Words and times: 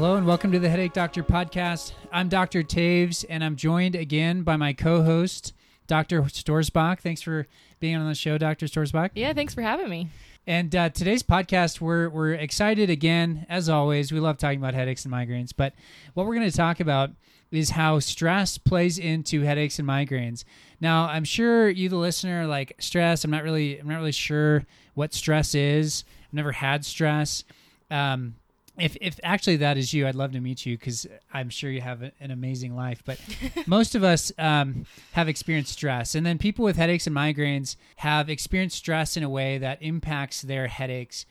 Hello 0.00 0.16
and 0.16 0.26
welcome 0.26 0.50
to 0.50 0.58
the 0.58 0.70
Headache 0.70 0.94
Doctor 0.94 1.22
podcast. 1.22 1.92
I'm 2.10 2.30
Dr. 2.30 2.62
Taves 2.62 3.22
and 3.28 3.44
I'm 3.44 3.54
joined 3.54 3.94
again 3.94 4.44
by 4.44 4.56
my 4.56 4.72
co-host, 4.72 5.52
Dr. 5.86 6.22
Stoerzbach. 6.22 7.00
Thanks 7.00 7.20
for 7.20 7.46
being 7.80 7.96
on 7.96 8.08
the 8.08 8.14
show, 8.14 8.38
Dr. 8.38 8.64
Stoerzbach. 8.64 9.10
Yeah, 9.14 9.34
thanks 9.34 9.52
for 9.52 9.60
having 9.60 9.90
me. 9.90 10.08
And 10.46 10.74
uh, 10.74 10.88
today's 10.88 11.22
podcast, 11.22 11.82
we're 11.82 12.08
we're 12.08 12.32
excited 12.32 12.88
again, 12.88 13.44
as 13.50 13.68
always. 13.68 14.10
We 14.10 14.20
love 14.20 14.38
talking 14.38 14.58
about 14.58 14.72
headaches 14.72 15.04
and 15.04 15.12
migraines, 15.12 15.52
but 15.54 15.74
what 16.14 16.24
we're 16.24 16.36
going 16.36 16.50
to 16.50 16.56
talk 16.56 16.80
about 16.80 17.10
is 17.50 17.68
how 17.68 17.98
stress 17.98 18.56
plays 18.56 18.98
into 18.98 19.42
headaches 19.42 19.78
and 19.78 19.86
migraines. 19.86 20.44
Now, 20.80 21.08
I'm 21.08 21.24
sure 21.24 21.68
you, 21.68 21.90
the 21.90 21.96
listener, 21.96 22.46
like 22.46 22.74
stress. 22.78 23.22
I'm 23.22 23.30
not 23.30 23.42
really, 23.42 23.78
I'm 23.78 23.86
not 23.86 23.98
really 23.98 24.12
sure 24.12 24.64
what 24.94 25.12
stress 25.12 25.54
is. 25.54 26.04
I've 26.24 26.32
never 26.32 26.52
had 26.52 26.86
stress. 26.86 27.44
Um, 27.90 28.36
if 28.78 28.96
if 29.00 29.18
actually 29.22 29.56
that 29.56 29.76
is 29.76 29.92
you, 29.92 30.06
I'd 30.06 30.14
love 30.14 30.32
to 30.32 30.40
meet 30.40 30.64
you 30.64 30.76
because 30.76 31.06
I'm 31.32 31.50
sure 31.50 31.70
you 31.70 31.80
have 31.80 32.02
an 32.02 32.30
amazing 32.30 32.74
life. 32.74 33.02
But 33.04 33.18
most 33.66 33.94
of 33.94 34.04
us 34.04 34.32
um, 34.38 34.86
have 35.12 35.28
experienced 35.28 35.72
stress, 35.72 36.14
and 36.14 36.24
then 36.24 36.38
people 36.38 36.64
with 36.64 36.76
headaches 36.76 37.06
and 37.06 37.16
migraines 37.16 37.76
have 37.96 38.28
experienced 38.30 38.76
stress 38.76 39.16
in 39.16 39.22
a 39.22 39.28
way 39.28 39.58
that 39.58 39.82
impacts 39.82 40.42
their 40.42 40.66
headaches. 40.66 41.26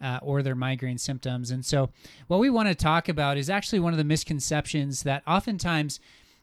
Uh, 0.00 0.18
or 0.20 0.42
their 0.42 0.56
migraine 0.56 0.98
symptoms. 0.98 1.52
And 1.52 1.64
so, 1.64 1.90
what 2.26 2.40
we 2.40 2.50
want 2.50 2.66
to 2.66 2.74
talk 2.74 3.08
about 3.08 3.36
is 3.36 3.48
actually 3.48 3.78
one 3.78 3.92
of 3.92 3.98
the 3.98 4.04
misconceptions 4.04 5.04
that 5.04 5.22
oftentimes 5.28 6.00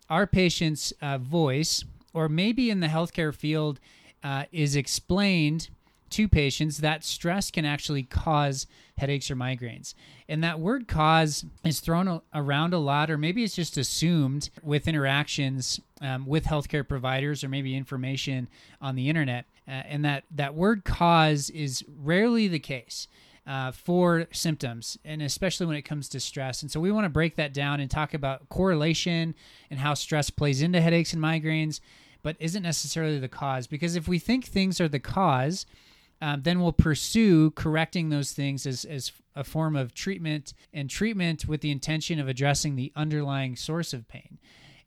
our 0.09 0.25
patients' 0.25 0.93
uh, 1.01 1.17
voice, 1.17 1.83
or 2.13 2.29
maybe 2.29 2.69
in 2.69 2.79
the 2.79 2.87
healthcare 2.87 3.33
field, 3.35 3.81
uh, 4.23 4.45
is 4.53 4.77
explained 4.77 5.67
to 6.11 6.27
patients 6.27 6.79
that 6.79 7.03
stress 7.03 7.51
can 7.51 7.65
actually 7.65 8.03
cause 8.03 8.67
headaches 8.97 9.31
or 9.31 9.35
migraines. 9.35 9.93
And 10.27 10.43
that 10.43 10.59
word 10.59 10.87
cause 10.87 11.45
is 11.63 11.79
thrown 11.79 12.21
around 12.33 12.73
a 12.73 12.77
lot, 12.79 13.09
or 13.09 13.17
maybe 13.17 13.43
it's 13.43 13.55
just 13.55 13.77
assumed 13.77 14.49
with 14.61 14.87
interactions 14.87 15.79
um, 16.01 16.25
with 16.25 16.45
healthcare 16.45 16.87
providers 16.87 17.43
or 17.43 17.49
maybe 17.49 17.75
information 17.75 18.47
on 18.81 18.95
the 18.95 19.09
internet. 19.09 19.45
Uh, 19.67 19.71
and 19.71 20.05
that, 20.05 20.23
that 20.31 20.55
word 20.55 20.83
cause 20.83 21.49
is 21.49 21.83
rarely 22.01 22.47
the 22.47 22.59
case. 22.59 23.07
Uh, 23.47 23.71
for 23.71 24.27
symptoms, 24.31 24.99
and 25.03 25.23
especially 25.23 25.65
when 25.65 25.75
it 25.75 25.81
comes 25.81 26.07
to 26.07 26.19
stress. 26.19 26.61
And 26.61 26.69
so 26.69 26.79
we 26.79 26.91
want 26.91 27.05
to 27.05 27.09
break 27.09 27.35
that 27.37 27.51
down 27.51 27.79
and 27.79 27.89
talk 27.89 28.13
about 28.13 28.47
correlation 28.47 29.33
and 29.71 29.79
how 29.79 29.95
stress 29.95 30.29
plays 30.29 30.61
into 30.61 30.79
headaches 30.79 31.13
and 31.13 31.23
migraines, 31.23 31.79
but 32.21 32.35
isn't 32.39 32.61
necessarily 32.61 33.17
the 33.17 33.27
cause. 33.27 33.65
Because 33.65 33.95
if 33.95 34.07
we 34.07 34.19
think 34.19 34.45
things 34.45 34.79
are 34.79 34.87
the 34.87 34.99
cause, 34.99 35.65
um, 36.21 36.41
then 36.43 36.59
we'll 36.59 36.73
pursue 36.73 37.51
correcting 37.51 38.09
those 38.09 38.31
things 38.31 38.65
as, 38.65 38.83
as 38.85 39.11
a 39.35 39.43
form 39.43 39.75
of 39.75 39.93
treatment 39.93 40.53
and 40.73 40.89
treatment 40.89 41.47
with 41.47 41.61
the 41.61 41.71
intention 41.71 42.19
of 42.19 42.27
addressing 42.27 42.75
the 42.75 42.91
underlying 42.95 43.55
source 43.55 43.93
of 43.93 44.07
pain. 44.07 44.37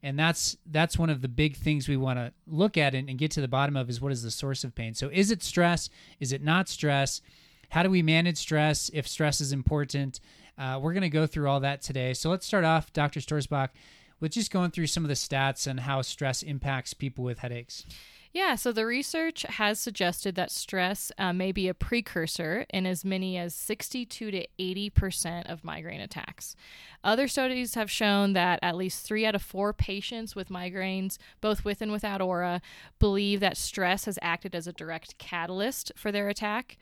And 0.03 0.19
that's 0.19 0.57
that's 0.67 0.99
one 0.99 1.11
of 1.11 1.23
the 1.23 1.29
big 1.29 1.57
things 1.57 1.89
we 1.89 1.97
want 1.97 2.19
to 2.19 2.33
look 2.47 2.77
at 2.77 2.95
and, 2.95 3.09
and, 3.09 3.19
get 3.19 3.31
to 3.33 3.41
the 3.41 3.49
bottom 3.49 3.77
of 3.77 3.89
is 3.89 4.01
what 4.01 4.11
is 4.11 4.25
the 4.25 4.33
source 4.33 4.65
of 4.65 4.75
pain. 4.75 4.95
So 4.95 5.09
is 5.13 5.31
it 5.31 5.45
stress? 5.45 5.89
Is 6.19 6.33
it 6.33 6.43
not 6.43 6.69
stress? 6.69 7.23
How 7.71 7.85
do 7.85 7.89
we 7.89 8.03
manage 8.03 8.37
stress 8.37 8.91
if 8.93 9.07
stress 9.07 9.41
is 9.41 9.53
important? 9.53 10.19
Uh, 10.59 10.81
we're 10.83 10.93
going 10.93 11.03
to 11.03 11.09
go 11.09 11.27
through 11.27 11.49
all 11.49 11.61
that 11.61 11.83
today. 11.83 12.15
So 12.15 12.31
let's 12.31 12.45
start 12.45 12.65
off 12.65 12.93
dr 12.93 13.19
Stoerzbach 13.21 13.71
with 14.19 14.33
just 14.33 14.51
going 14.51 14.73
through 14.73 14.89
some 14.89 15.05
of 15.05 15.09
the 15.09 15.15
stats 15.15 15.67
and 15.69 15.81
how 15.81 16.03
stress 16.03 16.43
impacts 16.43 16.95
people 16.95 17.25
with 17.25 17.39
headaches 17.39 17.87
yeah, 18.33 18.55
so 18.55 18.73
the 18.73 18.87
research 18.87 19.43
has 19.43 19.79
suggested 19.79 20.35
that 20.37 20.51
stress 20.51 21.13
uh, 21.19 21.35
may 21.35 21.53
be 21.53 21.69
a 21.69 21.75
precursor 21.75 22.65
in 22.70 22.87
as 22.87 23.05
many 23.05 23.37
as 23.37 23.55
62 23.55 24.31
to 24.31 24.47
80% 24.59 25.51
of 25.53 25.65
migraine 25.65 26.01
attacks. 26.01 26.57
Other 27.05 27.27
studies 27.27 27.74
have 27.74 27.90
shown 27.90 28.33
that 28.35 28.58
at 28.63 28.77
least 28.77 29.05
three 29.05 29.27
out 29.27 29.35
of 29.35 29.42
four 29.42 29.73
patients 29.73 30.36
with 30.36 30.48
migraines, 30.48 31.18
both 31.40 31.64
with 31.64 31.83
and 31.83 31.90
without 31.90 32.20
aura, 32.20 32.63
believe 32.98 33.40
that 33.40 33.57
stress 33.57 34.05
has 34.05 34.18
acted 34.23 34.55
as 34.55 34.67
a 34.67 34.73
direct 34.73 35.18
catalyst 35.18 35.91
for 35.96 36.12
their 36.12 36.29
attack. 36.29 36.79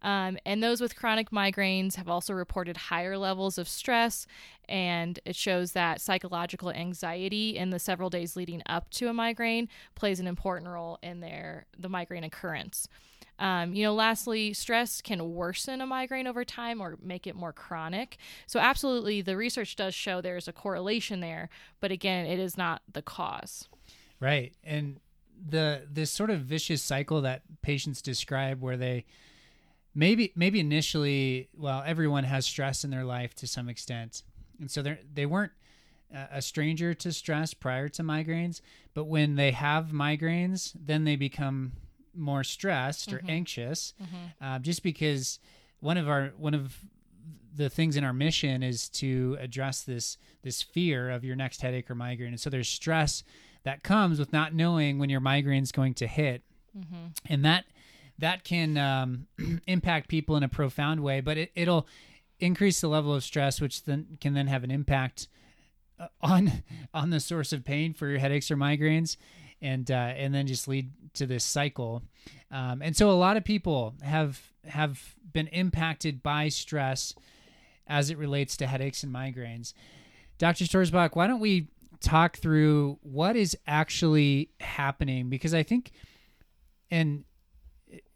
Um, 0.00 0.38
and 0.46 0.62
those 0.62 0.80
with 0.80 0.96
chronic 0.96 1.30
migraines 1.30 1.96
have 1.96 2.08
also 2.08 2.32
reported 2.32 2.76
higher 2.76 3.18
levels 3.18 3.58
of 3.58 3.68
stress, 3.68 4.26
and 4.68 5.18
it 5.24 5.34
shows 5.34 5.72
that 5.72 6.00
psychological 6.00 6.70
anxiety 6.70 7.56
in 7.56 7.70
the 7.70 7.78
several 7.78 8.08
days 8.08 8.36
leading 8.36 8.62
up 8.66 8.90
to 8.90 9.08
a 9.08 9.12
migraine 9.12 9.68
plays 9.96 10.20
an 10.20 10.28
important 10.28 10.70
role 10.70 10.98
in 11.02 11.20
their 11.20 11.66
the 11.76 11.88
migraine 11.88 12.24
occurrence. 12.24 12.88
Um, 13.38 13.74
you 13.74 13.84
know, 13.84 13.94
lastly, 13.94 14.52
stress 14.52 15.00
can 15.00 15.34
worsen 15.34 15.80
a 15.80 15.86
migraine 15.86 16.26
over 16.26 16.44
time 16.44 16.80
or 16.80 16.98
make 17.02 17.26
it 17.26 17.36
more 17.36 17.52
chronic. 17.52 18.16
So, 18.46 18.58
absolutely, 18.58 19.20
the 19.22 19.36
research 19.36 19.76
does 19.76 19.94
show 19.94 20.20
there's 20.20 20.48
a 20.48 20.52
correlation 20.52 21.20
there, 21.20 21.48
but 21.80 21.92
again, 21.92 22.26
it 22.26 22.38
is 22.38 22.56
not 22.56 22.82
the 22.92 23.02
cause. 23.02 23.68
Right, 24.20 24.54
and 24.64 25.00
the 25.48 25.82
this 25.88 26.10
sort 26.10 26.30
of 26.30 26.40
vicious 26.40 26.82
cycle 26.82 27.20
that 27.22 27.42
patients 27.62 28.02
describe, 28.02 28.60
where 28.60 28.76
they 28.76 29.04
maybe 29.94 30.32
maybe 30.36 30.60
initially 30.60 31.48
well 31.56 31.82
everyone 31.84 32.24
has 32.24 32.46
stress 32.46 32.84
in 32.84 32.90
their 32.90 33.04
life 33.04 33.34
to 33.34 33.46
some 33.46 33.68
extent 33.68 34.22
and 34.60 34.70
so 34.70 34.80
they 34.80 34.98
they 35.12 35.26
weren't 35.26 35.52
a 36.30 36.40
stranger 36.40 36.94
to 36.94 37.12
stress 37.12 37.52
prior 37.52 37.88
to 37.88 38.02
migraines 38.02 38.60
but 38.94 39.04
when 39.04 39.34
they 39.34 39.50
have 39.50 39.86
migraines 39.88 40.72
then 40.74 41.04
they 41.04 41.16
become 41.16 41.72
more 42.18 42.44
stressed 42.44 43.10
mm-hmm. 43.10 43.26
or 43.26 43.30
anxious 43.30 43.94
mm-hmm. 44.02 44.44
uh, 44.44 44.58
just 44.58 44.82
because 44.82 45.38
one 45.80 45.96
of 45.96 46.08
our 46.08 46.32
one 46.36 46.54
of 46.54 46.76
the 47.54 47.70
things 47.70 47.96
in 47.96 48.04
our 48.04 48.12
mission 48.12 48.62
is 48.62 48.88
to 48.88 49.36
address 49.40 49.82
this 49.82 50.18
this 50.42 50.62
fear 50.62 51.10
of 51.10 51.24
your 51.24 51.36
next 51.36 51.62
headache 51.62 51.90
or 51.90 51.94
migraine 51.94 52.30
and 52.30 52.40
so 52.40 52.50
there's 52.50 52.68
stress 52.68 53.22
that 53.64 53.82
comes 53.82 54.18
with 54.18 54.32
not 54.32 54.54
knowing 54.54 54.98
when 54.98 55.10
your 55.10 55.20
migraine 55.20 55.62
is 55.62 55.72
going 55.72 55.94
to 55.94 56.06
hit 56.06 56.42
mm-hmm. 56.76 57.06
and 57.26 57.44
that 57.44 57.64
that 58.18 58.44
can 58.44 58.76
um, 58.76 59.26
impact 59.66 60.08
people 60.08 60.36
in 60.36 60.42
a 60.42 60.48
profound 60.48 61.00
way, 61.00 61.20
but 61.20 61.38
it, 61.38 61.52
it'll 61.54 61.86
increase 62.40 62.80
the 62.80 62.88
level 62.88 63.14
of 63.14 63.24
stress, 63.24 63.60
which 63.60 63.84
then 63.84 64.18
can 64.20 64.34
then 64.34 64.48
have 64.48 64.64
an 64.64 64.70
impact 64.70 65.28
uh, 65.98 66.08
on 66.20 66.64
on 66.94 67.10
the 67.10 67.20
source 67.20 67.52
of 67.52 67.64
pain 67.64 67.94
for 67.94 68.08
your 68.08 68.18
headaches 68.18 68.50
or 68.50 68.56
migraines, 68.56 69.16
and 69.60 69.90
uh, 69.90 69.94
and 69.94 70.34
then 70.34 70.46
just 70.46 70.68
lead 70.68 70.90
to 71.14 71.26
this 71.26 71.44
cycle. 71.44 72.02
Um, 72.50 72.82
and 72.82 72.96
so 72.96 73.10
a 73.10 73.12
lot 73.12 73.36
of 73.36 73.44
people 73.44 73.94
have 74.02 74.40
have 74.66 75.14
been 75.32 75.48
impacted 75.48 76.22
by 76.22 76.48
stress 76.48 77.14
as 77.86 78.10
it 78.10 78.18
relates 78.18 78.56
to 78.58 78.66
headaches 78.66 79.02
and 79.02 79.12
migraines. 79.12 79.72
Dr. 80.38 80.64
Stoerzbach, 80.64 81.16
why 81.16 81.26
don't 81.26 81.40
we 81.40 81.68
talk 82.00 82.36
through 82.36 82.98
what 83.02 83.34
is 83.34 83.56
actually 83.66 84.50
happening? 84.60 85.28
Because 85.28 85.54
I 85.54 85.62
think, 85.62 85.90
and 86.90 87.24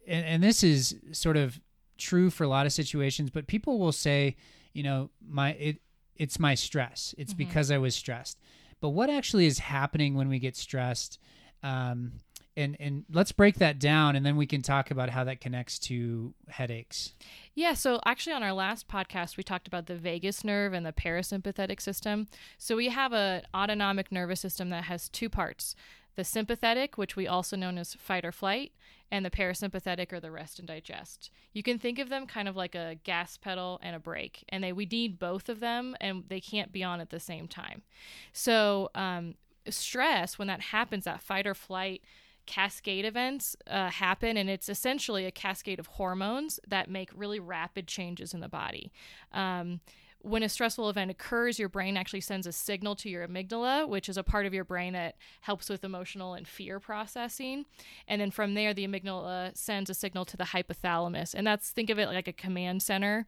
and, 0.06 0.24
and 0.24 0.42
this 0.42 0.62
is 0.62 0.96
sort 1.12 1.36
of 1.36 1.60
true 1.98 2.30
for 2.30 2.44
a 2.44 2.48
lot 2.48 2.66
of 2.66 2.72
situations, 2.72 3.30
but 3.30 3.46
people 3.46 3.78
will 3.78 3.92
say, 3.92 4.36
you 4.72 4.82
know, 4.82 5.10
my 5.26 5.52
it 5.52 5.78
it's 6.16 6.38
my 6.38 6.54
stress. 6.54 7.14
It's 7.18 7.32
mm-hmm. 7.32 7.38
because 7.38 7.70
I 7.70 7.78
was 7.78 7.94
stressed. 7.94 8.38
But 8.82 8.90
what 8.90 9.08
actually 9.08 9.46
is 9.46 9.60
happening 9.60 10.16
when 10.16 10.28
we 10.28 10.40
get 10.40 10.56
stressed? 10.56 11.20
Um, 11.62 12.14
and 12.56 12.76
and 12.80 13.04
let's 13.10 13.32
break 13.32 13.54
that 13.56 13.78
down, 13.78 14.16
and 14.16 14.26
then 14.26 14.36
we 14.36 14.44
can 14.44 14.60
talk 14.60 14.90
about 14.90 15.08
how 15.08 15.24
that 15.24 15.40
connects 15.40 15.78
to 15.78 16.34
headaches. 16.48 17.14
Yeah, 17.54 17.74
so 17.74 18.00
actually 18.04 18.34
on 18.34 18.42
our 18.42 18.52
last 18.52 18.88
podcast 18.88 19.36
we 19.38 19.42
talked 19.42 19.68
about 19.68 19.86
the 19.86 19.94
vagus 19.94 20.44
nerve 20.44 20.72
and 20.72 20.84
the 20.84 20.92
parasympathetic 20.92 21.80
system. 21.80 22.26
So 22.58 22.76
we 22.76 22.88
have 22.88 23.12
an 23.12 23.42
autonomic 23.54 24.10
nervous 24.12 24.40
system 24.40 24.68
that 24.70 24.84
has 24.84 25.08
two 25.08 25.30
parts 25.30 25.74
the 26.16 26.24
sympathetic, 26.24 26.98
which 26.98 27.16
we 27.16 27.26
also 27.26 27.56
know 27.56 27.70
as 27.70 27.94
fight 27.94 28.24
or 28.24 28.32
flight, 28.32 28.72
and 29.10 29.24
the 29.24 29.30
parasympathetic 29.30 30.12
or 30.12 30.20
the 30.20 30.30
rest 30.30 30.58
and 30.58 30.66
digest. 30.66 31.30
You 31.52 31.62
can 31.62 31.78
think 31.78 31.98
of 31.98 32.08
them 32.08 32.26
kind 32.26 32.48
of 32.48 32.56
like 32.56 32.74
a 32.74 32.96
gas 33.04 33.36
pedal 33.36 33.78
and 33.82 33.94
a 33.94 34.00
brake, 34.00 34.44
and 34.48 34.64
they 34.64 34.72
we 34.72 34.86
need 34.86 35.18
both 35.18 35.48
of 35.48 35.60
them, 35.60 35.96
and 36.00 36.24
they 36.28 36.40
can't 36.40 36.72
be 36.72 36.82
on 36.82 37.00
at 37.00 37.10
the 37.10 37.20
same 37.20 37.46
time. 37.46 37.82
So 38.32 38.90
um, 38.94 39.34
stress, 39.68 40.38
when 40.38 40.48
that 40.48 40.60
happens, 40.60 41.04
that 41.04 41.22
fight 41.22 41.46
or 41.46 41.54
flight 41.54 42.02
cascade 42.46 43.04
events 43.04 43.56
uh, 43.66 43.90
happen, 43.90 44.36
and 44.36 44.50
it's 44.50 44.68
essentially 44.68 45.26
a 45.26 45.30
cascade 45.30 45.78
of 45.78 45.86
hormones 45.86 46.58
that 46.66 46.90
make 46.90 47.10
really 47.14 47.38
rapid 47.38 47.86
changes 47.86 48.34
in 48.34 48.40
the 48.40 48.48
body. 48.48 48.92
Um, 49.32 49.80
when 50.22 50.42
a 50.42 50.48
stressful 50.48 50.88
event 50.88 51.10
occurs, 51.10 51.58
your 51.58 51.68
brain 51.68 51.96
actually 51.96 52.20
sends 52.20 52.46
a 52.46 52.52
signal 52.52 52.94
to 52.96 53.08
your 53.08 53.26
amygdala, 53.26 53.88
which 53.88 54.08
is 54.08 54.16
a 54.16 54.22
part 54.22 54.46
of 54.46 54.54
your 54.54 54.64
brain 54.64 54.92
that 54.92 55.16
helps 55.40 55.68
with 55.68 55.84
emotional 55.84 56.34
and 56.34 56.46
fear 56.46 56.78
processing. 56.78 57.64
And 58.06 58.20
then 58.20 58.30
from 58.30 58.54
there, 58.54 58.72
the 58.72 58.86
amygdala 58.86 59.56
sends 59.56 59.90
a 59.90 59.94
signal 59.94 60.24
to 60.26 60.36
the 60.36 60.44
hypothalamus. 60.44 61.34
And 61.34 61.46
that's, 61.46 61.70
think 61.70 61.90
of 61.90 61.98
it 61.98 62.06
like 62.06 62.28
a 62.28 62.32
command 62.32 62.82
center. 62.82 63.26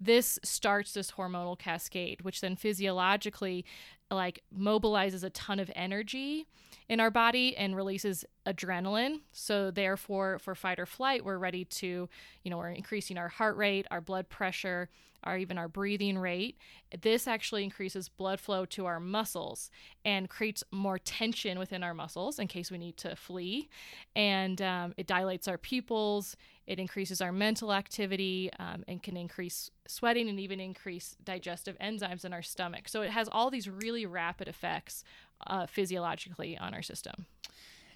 This 0.00 0.38
starts 0.42 0.94
this 0.94 1.12
hormonal 1.12 1.56
cascade, 1.56 2.22
which 2.22 2.40
then 2.40 2.56
physiologically 2.56 3.64
like 4.10 4.42
mobilizes 4.56 5.22
a 5.22 5.30
ton 5.30 5.60
of 5.60 5.70
energy 5.74 6.46
in 6.88 6.98
our 6.98 7.10
body 7.10 7.56
and 7.56 7.76
releases 7.76 8.24
adrenaline. 8.46 9.20
So 9.32 9.70
therefore 9.70 10.38
for 10.38 10.54
fight 10.54 10.78
or 10.78 10.86
flight, 10.86 11.24
we're 11.24 11.38
ready 11.38 11.64
to, 11.64 12.08
you 12.42 12.50
know, 12.50 12.58
we're 12.58 12.70
increasing 12.70 13.18
our 13.18 13.28
heart 13.28 13.56
rate, 13.56 13.86
our 13.90 14.00
blood 14.00 14.28
pressure, 14.28 14.88
or 15.24 15.36
even 15.36 15.58
our 15.58 15.68
breathing 15.68 16.18
rate. 16.18 16.58
This 17.00 17.28
actually 17.28 17.64
increases 17.64 18.08
blood 18.08 18.40
flow 18.40 18.64
to 18.66 18.86
our 18.86 18.98
muscles 18.98 19.70
and 20.04 20.28
creates 20.28 20.64
more 20.72 20.98
tension 20.98 21.58
within 21.58 21.82
our 21.82 21.94
muscles 21.94 22.38
in 22.38 22.48
case 22.48 22.70
we 22.70 22.78
need 22.78 22.96
to 22.98 23.14
flee. 23.14 23.68
And 24.16 24.60
um, 24.60 24.94
it 24.96 25.06
dilates 25.06 25.46
our 25.46 25.58
pupils, 25.58 26.36
it 26.66 26.78
increases 26.78 27.20
our 27.20 27.32
mental 27.32 27.72
activity, 27.72 28.50
um, 28.58 28.84
and 28.88 29.02
can 29.02 29.16
increase 29.16 29.70
sweating 29.86 30.28
and 30.28 30.40
even 30.40 30.60
increase 30.60 31.16
digestive 31.22 31.78
enzymes 31.78 32.24
in 32.24 32.32
our 32.32 32.42
stomach. 32.42 32.88
So 32.88 33.02
it 33.02 33.10
has 33.10 33.28
all 33.30 33.50
these 33.50 33.68
really 33.68 34.06
rapid 34.06 34.48
effects 34.48 35.04
uh, 35.46 35.66
physiologically 35.66 36.58
on 36.58 36.74
our 36.74 36.82
system. 36.82 37.26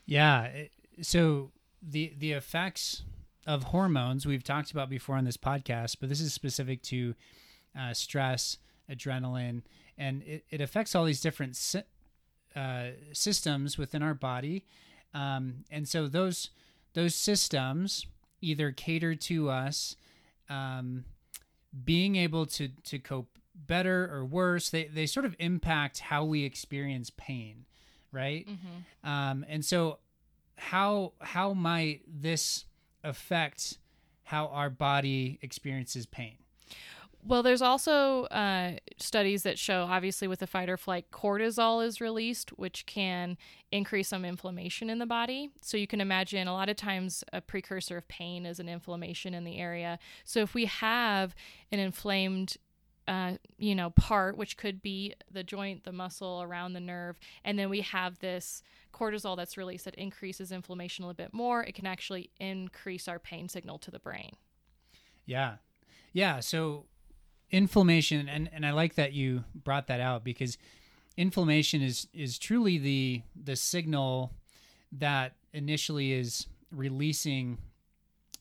Yeah. 0.06 0.50
So 1.02 1.50
the 1.82 2.14
the 2.18 2.32
effects 2.32 3.02
of 3.46 3.64
hormones 3.64 4.26
we've 4.26 4.42
talked 4.42 4.70
about 4.70 4.88
before 4.88 5.16
on 5.16 5.24
this 5.24 5.36
podcast, 5.36 5.96
but 6.00 6.08
this 6.08 6.20
is 6.20 6.32
specific 6.32 6.82
to 6.82 7.14
uh, 7.78 7.92
stress, 7.92 8.58
adrenaline, 8.90 9.62
and 9.98 10.22
it, 10.22 10.44
it 10.50 10.60
affects 10.60 10.94
all 10.94 11.04
these 11.04 11.20
different 11.20 11.54
si- 11.56 11.82
uh, 12.54 12.88
systems 13.12 13.78
within 13.78 14.02
our 14.02 14.14
body. 14.14 14.64
Um, 15.14 15.64
and 15.70 15.86
so 15.88 16.08
those 16.08 16.50
those 16.94 17.14
systems 17.14 18.06
either 18.40 18.72
cater 18.72 19.14
to 19.14 19.50
us 19.50 19.96
um, 20.48 21.04
being 21.84 22.16
able 22.16 22.46
to 22.46 22.68
to 22.84 22.98
cope 22.98 23.38
better 23.54 24.10
or 24.12 24.24
worse. 24.24 24.70
They 24.70 24.84
they 24.84 25.06
sort 25.06 25.26
of 25.26 25.36
impact 25.38 26.00
how 26.00 26.24
we 26.24 26.44
experience 26.44 27.10
pain, 27.10 27.66
right? 28.16 28.48
Mm-hmm. 28.48 29.08
Um, 29.08 29.44
and 29.48 29.64
so 29.64 29.98
how 30.56 31.12
how 31.20 31.52
might 31.52 32.00
this 32.08 32.64
affect 33.04 33.78
how 34.24 34.46
our 34.48 34.70
body 34.70 35.38
experiences 35.42 36.06
pain? 36.06 36.38
Well, 37.26 37.42
there's 37.42 37.62
also 37.62 38.24
uh, 38.26 38.74
studies 38.98 39.42
that 39.42 39.58
show, 39.58 39.82
obviously, 39.82 40.28
with 40.28 40.38
the 40.38 40.46
fight 40.46 40.68
or 40.68 40.76
flight, 40.76 41.10
cortisol 41.10 41.84
is 41.84 42.00
released, 42.00 42.50
which 42.50 42.86
can 42.86 43.36
increase 43.72 44.08
some 44.08 44.24
inflammation 44.24 44.88
in 44.88 45.00
the 45.00 45.06
body. 45.06 45.50
So 45.60 45.76
you 45.76 45.88
can 45.88 46.00
imagine 46.00 46.46
a 46.46 46.52
lot 46.52 46.68
of 46.68 46.76
times 46.76 47.24
a 47.32 47.40
precursor 47.40 47.96
of 47.96 48.06
pain 48.06 48.46
is 48.46 48.60
an 48.60 48.68
inflammation 48.68 49.34
in 49.34 49.42
the 49.42 49.58
area. 49.58 49.98
So 50.24 50.40
if 50.40 50.54
we 50.54 50.66
have 50.66 51.34
an 51.72 51.80
inflamed 51.80 52.58
uh, 53.08 53.32
you 53.58 53.74
know, 53.74 53.90
part, 53.90 54.36
which 54.36 54.56
could 54.56 54.82
be 54.82 55.14
the 55.30 55.44
joint, 55.44 55.84
the 55.84 55.92
muscle 55.92 56.42
around 56.42 56.72
the 56.72 56.80
nerve, 56.80 57.18
and 57.44 57.58
then 57.58 57.70
we 57.70 57.80
have 57.82 58.18
this 58.18 58.62
cortisol 58.92 59.36
that's 59.36 59.56
released 59.56 59.84
that 59.84 59.94
increases 59.94 60.50
inflammation 60.50 61.04
a 61.04 61.08
little 61.08 61.16
bit 61.16 61.34
more. 61.34 61.62
It 61.62 61.74
can 61.74 61.86
actually 61.86 62.30
increase 62.40 63.06
our 63.08 63.18
pain 63.18 63.48
signal 63.48 63.78
to 63.78 63.90
the 63.90 63.98
brain. 63.98 64.36
Yeah, 65.24 65.56
yeah. 66.12 66.40
So 66.40 66.86
inflammation, 67.50 68.28
and 68.28 68.48
and 68.52 68.66
I 68.66 68.72
like 68.72 68.94
that 68.94 69.12
you 69.12 69.44
brought 69.54 69.86
that 69.88 70.00
out 70.00 70.24
because 70.24 70.58
inflammation 71.16 71.82
is 71.82 72.08
is 72.12 72.38
truly 72.38 72.78
the 72.78 73.22
the 73.40 73.56
signal 73.56 74.32
that 74.92 75.34
initially 75.52 76.12
is 76.12 76.46
releasing 76.70 77.58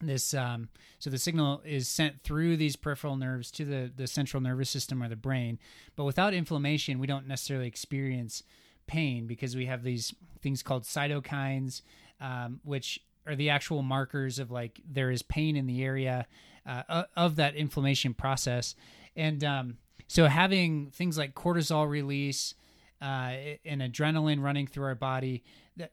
this 0.02 0.34
um, 0.34 0.70
so 1.00 1.10
the 1.10 1.18
signal 1.18 1.62
is 1.66 1.88
sent 1.88 2.22
through 2.24 2.58
these 2.58 2.76
peripheral 2.76 3.16
nerves 3.16 3.52
to 3.52 3.66
the 3.66 3.92
the 3.96 4.08
central 4.08 4.42
nervous 4.42 4.70
system 4.70 5.02
or 5.02 5.10
the 5.10 5.16
brain 5.16 5.60
but 5.96 6.04
without 6.04 6.34
inflammation 6.34 7.00
we 7.00 7.08
don't 7.08 7.28
necessarily 7.28 7.68
experience 7.68 8.44
pain 8.88 9.26
because 9.28 9.56
we 9.56 9.66
have 9.66 9.84
these 9.84 10.14
things 10.42 10.62
called 10.62 10.84
cytokines 10.84 11.82
um, 12.22 12.60
which 12.64 13.00
are 13.28 13.36
the 13.36 13.50
actual 13.50 13.82
markers 13.82 14.40
of 14.40 14.52
like 14.52 14.80
there 14.90 15.12
is 15.12 15.22
pain 15.22 15.56
in 15.56 15.66
the 15.66 15.84
area 15.84 16.28
uh, 16.66 17.04
of 17.16 17.36
that 17.36 17.56
inflammation 17.56 18.14
process. 18.14 18.76
And 19.16 19.44
um, 19.44 19.78
so 20.08 20.28
having 20.28 20.92
things 20.92 21.18
like 21.18 21.36
cortisol 21.36 21.90
release 21.90 22.56
uh, 23.02 23.34
and 23.64 23.82
adrenaline 23.82 24.42
running 24.42 24.68
through 24.68 24.86
our 24.86 24.96
body 24.96 25.44
that 25.78 25.92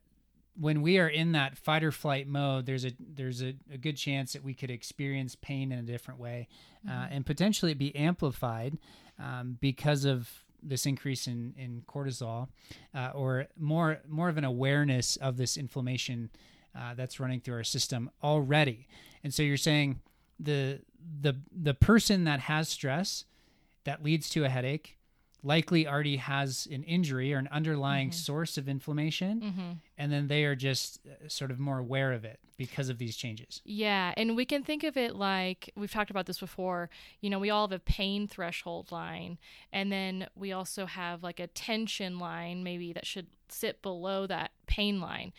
when 0.58 0.82
we 0.82 0.98
are 0.98 1.08
in 1.08 1.32
that 1.32 1.56
fight 1.56 1.82
or 1.82 1.90
flight 1.90 2.28
mode, 2.28 2.66
there's 2.66 2.84
a 2.84 2.92
there's 2.98 3.42
a, 3.42 3.54
a 3.72 3.78
good 3.78 3.96
chance 3.96 4.32
that 4.34 4.44
we 4.44 4.54
could 4.54 4.70
experience 4.70 5.34
pain 5.34 5.72
in 5.72 5.78
a 5.78 5.82
different 5.82 6.20
way, 6.20 6.48
uh, 6.86 6.90
mm-hmm. 6.90 7.02
uh, 7.02 7.06
and 7.10 7.26
potentially 7.26 7.74
be 7.74 7.94
amplified 7.96 8.78
um, 9.18 9.56
because 9.60 10.04
of 10.04 10.28
this 10.62 10.86
increase 10.86 11.26
in 11.26 11.54
in 11.56 11.82
cortisol, 11.88 12.48
uh, 12.94 13.10
or 13.14 13.46
more 13.58 14.00
more 14.08 14.28
of 14.28 14.36
an 14.36 14.44
awareness 14.44 15.16
of 15.16 15.36
this 15.36 15.56
inflammation 15.56 16.30
uh, 16.78 16.94
that's 16.94 17.18
running 17.18 17.40
through 17.40 17.56
our 17.56 17.64
system 17.64 18.10
already. 18.22 18.86
And 19.24 19.32
so 19.32 19.42
you're 19.42 19.56
saying 19.56 20.00
the 20.38 20.80
the 21.20 21.36
the 21.50 21.74
person 21.74 22.24
that 22.24 22.40
has 22.40 22.68
stress 22.68 23.24
that 23.84 24.02
leads 24.02 24.28
to 24.30 24.44
a 24.44 24.48
headache 24.48 24.98
likely 25.42 25.86
already 25.86 26.16
has 26.16 26.68
an 26.70 26.82
injury 26.84 27.34
or 27.34 27.38
an 27.38 27.48
underlying 27.50 28.08
mm-hmm. 28.08 28.14
source 28.14 28.56
of 28.56 28.68
inflammation 28.68 29.40
mm-hmm. 29.40 29.72
and 29.98 30.12
then 30.12 30.28
they 30.28 30.44
are 30.44 30.54
just 30.54 31.00
uh, 31.06 31.28
sort 31.28 31.50
of 31.50 31.58
more 31.58 31.78
aware 31.78 32.12
of 32.12 32.24
it 32.24 32.38
because 32.56 32.88
of 32.88 32.98
these 32.98 33.16
changes 33.16 33.60
yeah 33.64 34.12
and 34.16 34.36
we 34.36 34.44
can 34.44 34.62
think 34.62 34.84
of 34.84 34.96
it 34.96 35.16
like 35.16 35.70
we've 35.76 35.90
talked 35.90 36.10
about 36.10 36.26
this 36.26 36.38
before 36.38 36.88
you 37.20 37.28
know 37.28 37.38
we 37.38 37.50
all 37.50 37.66
have 37.66 37.72
a 37.72 37.80
pain 37.80 38.28
threshold 38.28 38.92
line 38.92 39.38
and 39.72 39.90
then 39.90 40.26
we 40.36 40.52
also 40.52 40.86
have 40.86 41.22
like 41.22 41.40
a 41.40 41.46
tension 41.48 42.18
line 42.18 42.62
maybe 42.62 42.92
that 42.92 43.06
should 43.06 43.26
sit 43.48 43.82
below 43.82 44.26
that 44.26 44.52
pain 44.66 45.00
line 45.00 45.32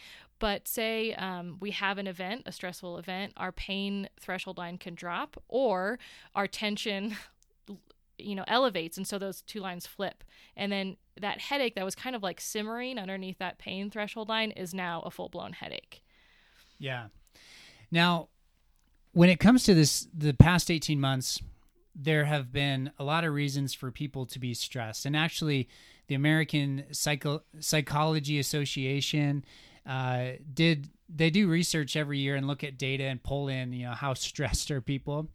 but 0.43 0.67
say 0.67 1.13
um, 1.13 1.55
we 1.61 1.71
have 1.71 1.97
an 1.97 2.05
event, 2.05 2.43
a 2.45 2.51
stressful 2.51 2.97
event, 2.97 3.31
our 3.37 3.53
pain 3.53 4.09
threshold 4.19 4.57
line 4.57 4.77
can 4.77 4.93
drop, 4.93 5.41
or 5.47 5.99
our 6.35 6.47
tension 6.47 7.15
you 8.23 8.35
know 8.35 8.43
elevates 8.47 8.97
and 8.97 9.07
so 9.07 9.17
those 9.17 9.41
two 9.41 9.59
lines 9.59 9.85
flip. 9.85 10.23
And 10.55 10.71
then 10.71 10.97
that 11.19 11.39
headache 11.39 11.75
that 11.75 11.85
was 11.85 11.95
kind 11.95 12.15
of 12.15 12.23
like 12.23 12.41
simmering 12.41 12.97
underneath 12.97 13.37
that 13.39 13.59
pain 13.59 13.89
threshold 13.89 14.29
line 14.29 14.51
is 14.51 14.73
now 14.73 15.01
a 15.01 15.11
full-blown 15.11 15.53
headache. 15.53 16.03
Yeah. 16.77 17.07
Now 17.91 18.29
when 19.11 19.29
it 19.29 19.39
comes 19.39 19.63
to 19.65 19.73
this 19.73 20.07
the 20.13 20.33
past 20.33 20.71
18 20.71 20.99
months 20.99 21.41
there 21.95 22.25
have 22.25 22.51
been 22.51 22.91
a 22.97 23.03
lot 23.03 23.23
of 23.23 23.31
reasons 23.33 23.73
for 23.75 23.91
people 23.91 24.25
to 24.25 24.39
be 24.39 24.53
stressed. 24.53 25.05
And 25.05 25.15
actually 25.15 25.69
the 26.07 26.15
american 26.15 26.85
Psycho- 26.91 27.43
psychology 27.59 28.39
association 28.39 29.45
uh, 29.85 30.31
did 30.53 30.89
they 31.13 31.29
do 31.29 31.47
research 31.47 31.95
every 31.95 32.19
year 32.19 32.35
and 32.35 32.47
look 32.47 32.63
at 32.63 32.77
data 32.77 33.03
and 33.03 33.21
pull 33.21 33.47
in 33.47 33.73
you 33.73 33.85
know 33.85 33.93
how 33.93 34.13
stressed 34.13 34.71
are 34.71 34.81
people. 34.81 35.29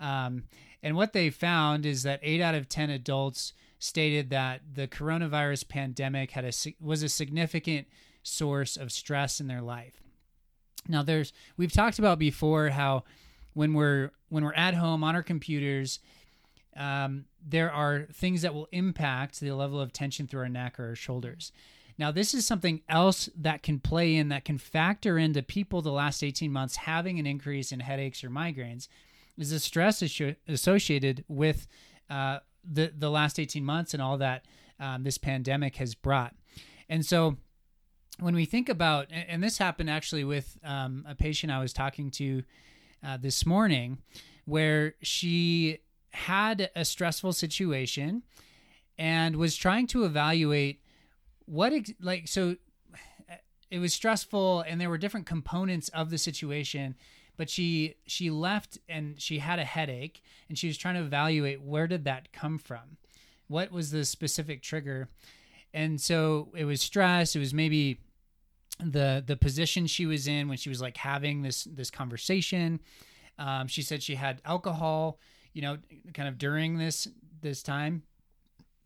Um, 0.00 0.44
and 0.82 0.96
what 0.96 1.12
they 1.12 1.30
found 1.30 1.86
is 1.86 2.02
that 2.02 2.20
eight 2.22 2.40
out 2.40 2.54
of 2.54 2.68
10 2.68 2.90
adults 2.90 3.52
stated 3.78 4.30
that 4.30 4.60
the 4.74 4.88
coronavirus 4.88 5.68
pandemic 5.68 6.32
had 6.32 6.44
a, 6.44 6.52
was 6.80 7.02
a 7.02 7.08
significant 7.08 7.86
source 8.22 8.76
of 8.76 8.92
stress 8.92 9.40
in 9.40 9.46
their 9.48 9.60
life. 9.60 10.00
Now, 10.88 11.02
there's 11.02 11.32
we've 11.56 11.72
talked 11.72 11.98
about 11.98 12.18
before 12.18 12.70
how 12.70 13.04
when 13.54 13.74
we're 13.74 14.10
when 14.28 14.44
we're 14.44 14.54
at 14.54 14.74
home 14.74 15.04
on 15.04 15.14
our 15.14 15.22
computers, 15.22 16.00
um, 16.76 17.26
there 17.46 17.72
are 17.72 18.06
things 18.12 18.42
that 18.42 18.54
will 18.54 18.68
impact 18.72 19.40
the 19.40 19.52
level 19.52 19.80
of 19.80 19.92
tension 19.92 20.26
through 20.26 20.40
our 20.40 20.48
neck 20.48 20.80
or 20.80 20.88
our 20.88 20.94
shoulders. 20.96 21.52
Now, 21.98 22.10
this 22.10 22.34
is 22.34 22.46
something 22.46 22.80
else 22.88 23.28
that 23.36 23.62
can 23.62 23.78
play 23.78 24.16
in 24.16 24.28
that 24.30 24.44
can 24.44 24.58
factor 24.58 25.18
into 25.18 25.42
people 25.42 25.82
the 25.82 25.92
last 25.92 26.24
18 26.24 26.50
months 26.50 26.76
having 26.76 27.18
an 27.18 27.26
increase 27.26 27.70
in 27.70 27.80
headaches 27.80 28.24
or 28.24 28.30
migraines 28.30 28.88
is 29.38 29.50
the 29.50 29.58
stress 29.58 30.02
associated 30.48 31.24
with 31.28 31.66
uh, 32.10 32.38
the 32.64 32.92
the 32.96 33.10
last 33.10 33.38
18 33.38 33.64
months 33.64 33.94
and 33.94 34.02
all 34.02 34.18
that 34.18 34.44
um, 34.78 35.02
this 35.02 35.18
pandemic 35.18 35.76
has 35.76 35.94
brought. 35.94 36.34
And 36.88 37.04
so 37.04 37.36
when 38.18 38.34
we 38.34 38.44
think 38.44 38.68
about, 38.68 39.08
and 39.10 39.42
this 39.42 39.58
happened 39.58 39.88
actually 39.88 40.24
with 40.24 40.58
um, 40.62 41.04
a 41.08 41.14
patient 41.14 41.50
I 41.52 41.60
was 41.60 41.72
talking 41.72 42.10
to 42.12 42.42
uh, 43.04 43.16
this 43.16 43.46
morning, 43.46 43.98
where 44.44 44.94
she 45.02 45.78
had 46.10 46.70
a 46.76 46.84
stressful 46.84 47.32
situation 47.32 48.22
and 48.98 49.36
was 49.36 49.56
trying 49.56 49.86
to 49.88 50.04
evaluate 50.04 50.80
what 51.46 51.72
ex- 51.72 51.92
like 52.00 52.28
so 52.28 52.56
it 53.70 53.78
was 53.78 53.94
stressful 53.94 54.60
and 54.68 54.80
there 54.80 54.90
were 54.90 54.98
different 54.98 55.26
components 55.26 55.88
of 55.88 56.10
the 56.10 56.18
situation 56.18 56.94
but 57.36 57.48
she 57.48 57.96
she 58.06 58.30
left 58.30 58.78
and 58.88 59.20
she 59.20 59.38
had 59.38 59.58
a 59.58 59.64
headache 59.64 60.22
and 60.48 60.58
she 60.58 60.66
was 60.66 60.76
trying 60.76 60.94
to 60.94 61.00
evaluate 61.02 61.62
where 61.62 61.86
did 61.86 62.04
that 62.04 62.32
come 62.32 62.58
from? 62.58 62.96
What 63.48 63.70
was 63.70 63.90
the 63.90 64.04
specific 64.04 64.62
trigger? 64.62 65.08
And 65.74 66.00
so 66.00 66.48
it 66.56 66.64
was 66.64 66.80
stress. 66.80 67.34
It 67.34 67.38
was 67.38 67.54
maybe 67.54 68.00
the 68.80 69.22
the 69.26 69.36
position 69.36 69.86
she 69.86 70.06
was 70.06 70.26
in 70.26 70.48
when 70.48 70.58
she 70.58 70.68
was 70.68 70.80
like 70.80 70.96
having 70.96 71.42
this 71.42 71.64
this 71.64 71.90
conversation. 71.90 72.80
Um, 73.38 73.66
she 73.66 73.82
said 73.82 74.02
she 74.02 74.14
had 74.14 74.40
alcohol 74.44 75.18
you 75.52 75.62
know 75.62 75.78
kind 76.14 76.28
of 76.28 76.38
during 76.38 76.78
this 76.78 77.08
this 77.40 77.62
time. 77.62 78.02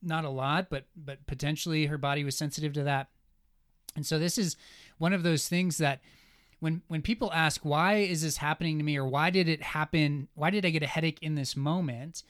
Not 0.02 0.24
a 0.24 0.30
lot 0.30 0.68
but 0.70 0.86
but 0.96 1.26
potentially 1.26 1.86
her 1.86 1.98
body 1.98 2.22
was 2.24 2.36
sensitive 2.36 2.72
to 2.74 2.84
that. 2.84 3.08
And 3.96 4.06
so 4.06 4.18
this 4.18 4.38
is 4.38 4.56
one 4.98 5.12
of 5.12 5.22
those 5.22 5.48
things 5.48 5.78
that 5.78 6.00
when 6.60 6.82
when 6.88 7.02
people 7.02 7.32
ask 7.32 7.64
why 7.64 7.96
is 7.96 8.22
this 8.22 8.38
happening 8.38 8.78
to 8.78 8.84
me? 8.84 8.96
or 8.96 9.06
why 9.06 9.30
did 9.30 9.48
it 9.48 9.62
happen? 9.62 10.28
Why 10.34 10.50
did 10.50 10.64
i 10.64 10.70
get 10.70 10.82
a 10.82 10.86
headache 10.86 11.18
in 11.22 11.34
this 11.34 11.56
moment? 11.56 12.22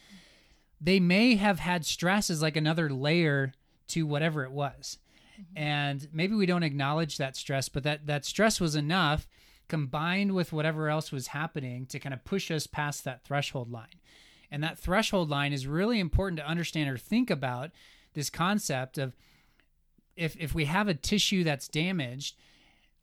they 0.79 1.01
may 1.01 1.37
have 1.37 1.59
had 1.59 1.87
stress 1.87 2.29
as 2.29 2.43
like 2.43 2.55
another 2.55 2.91
layer 2.91 3.55
to 3.89 4.07
whatever 4.07 4.45
it 4.45 4.53
was. 4.53 4.99
Mm-hmm. 5.41 5.59
and 5.59 6.09
maybe 6.13 6.35
we 6.35 6.47
don't 6.47 6.63
acknowledge 6.63 7.19
that 7.19 7.37
stress 7.37 7.69
but 7.69 7.83
that 7.83 8.07
that 8.07 8.25
stress 8.25 8.59
was 8.59 8.75
enough 8.75 9.29
combined 9.69 10.35
with 10.35 10.53
whatever 10.53 10.89
else 10.89 11.13
was 11.13 11.29
happening 11.29 11.87
to 11.87 11.99
kind 11.99 12.15
of 12.15 12.25
push 12.25 12.51
us 12.51 12.67
past 12.67 13.05
that 13.05 13.25
threshold 13.25 13.71
line. 13.71 14.01
And 14.51 14.63
that 14.63 14.79
threshold 14.79 15.29
line 15.29 15.53
is 15.53 15.67
really 15.67 15.99
important 15.99 16.39
to 16.39 16.47
understand 16.47 16.89
or 16.89 16.97
think 16.97 17.31
about 17.31 17.71
this 18.15 18.31
concept 18.31 18.97
of 18.97 19.15
if 20.17 20.37
if 20.39 20.55
we 20.55 20.67
have 20.67 20.89
a 20.89 20.95
tissue 20.95 21.45
that's 21.45 21.69
damaged 21.69 22.37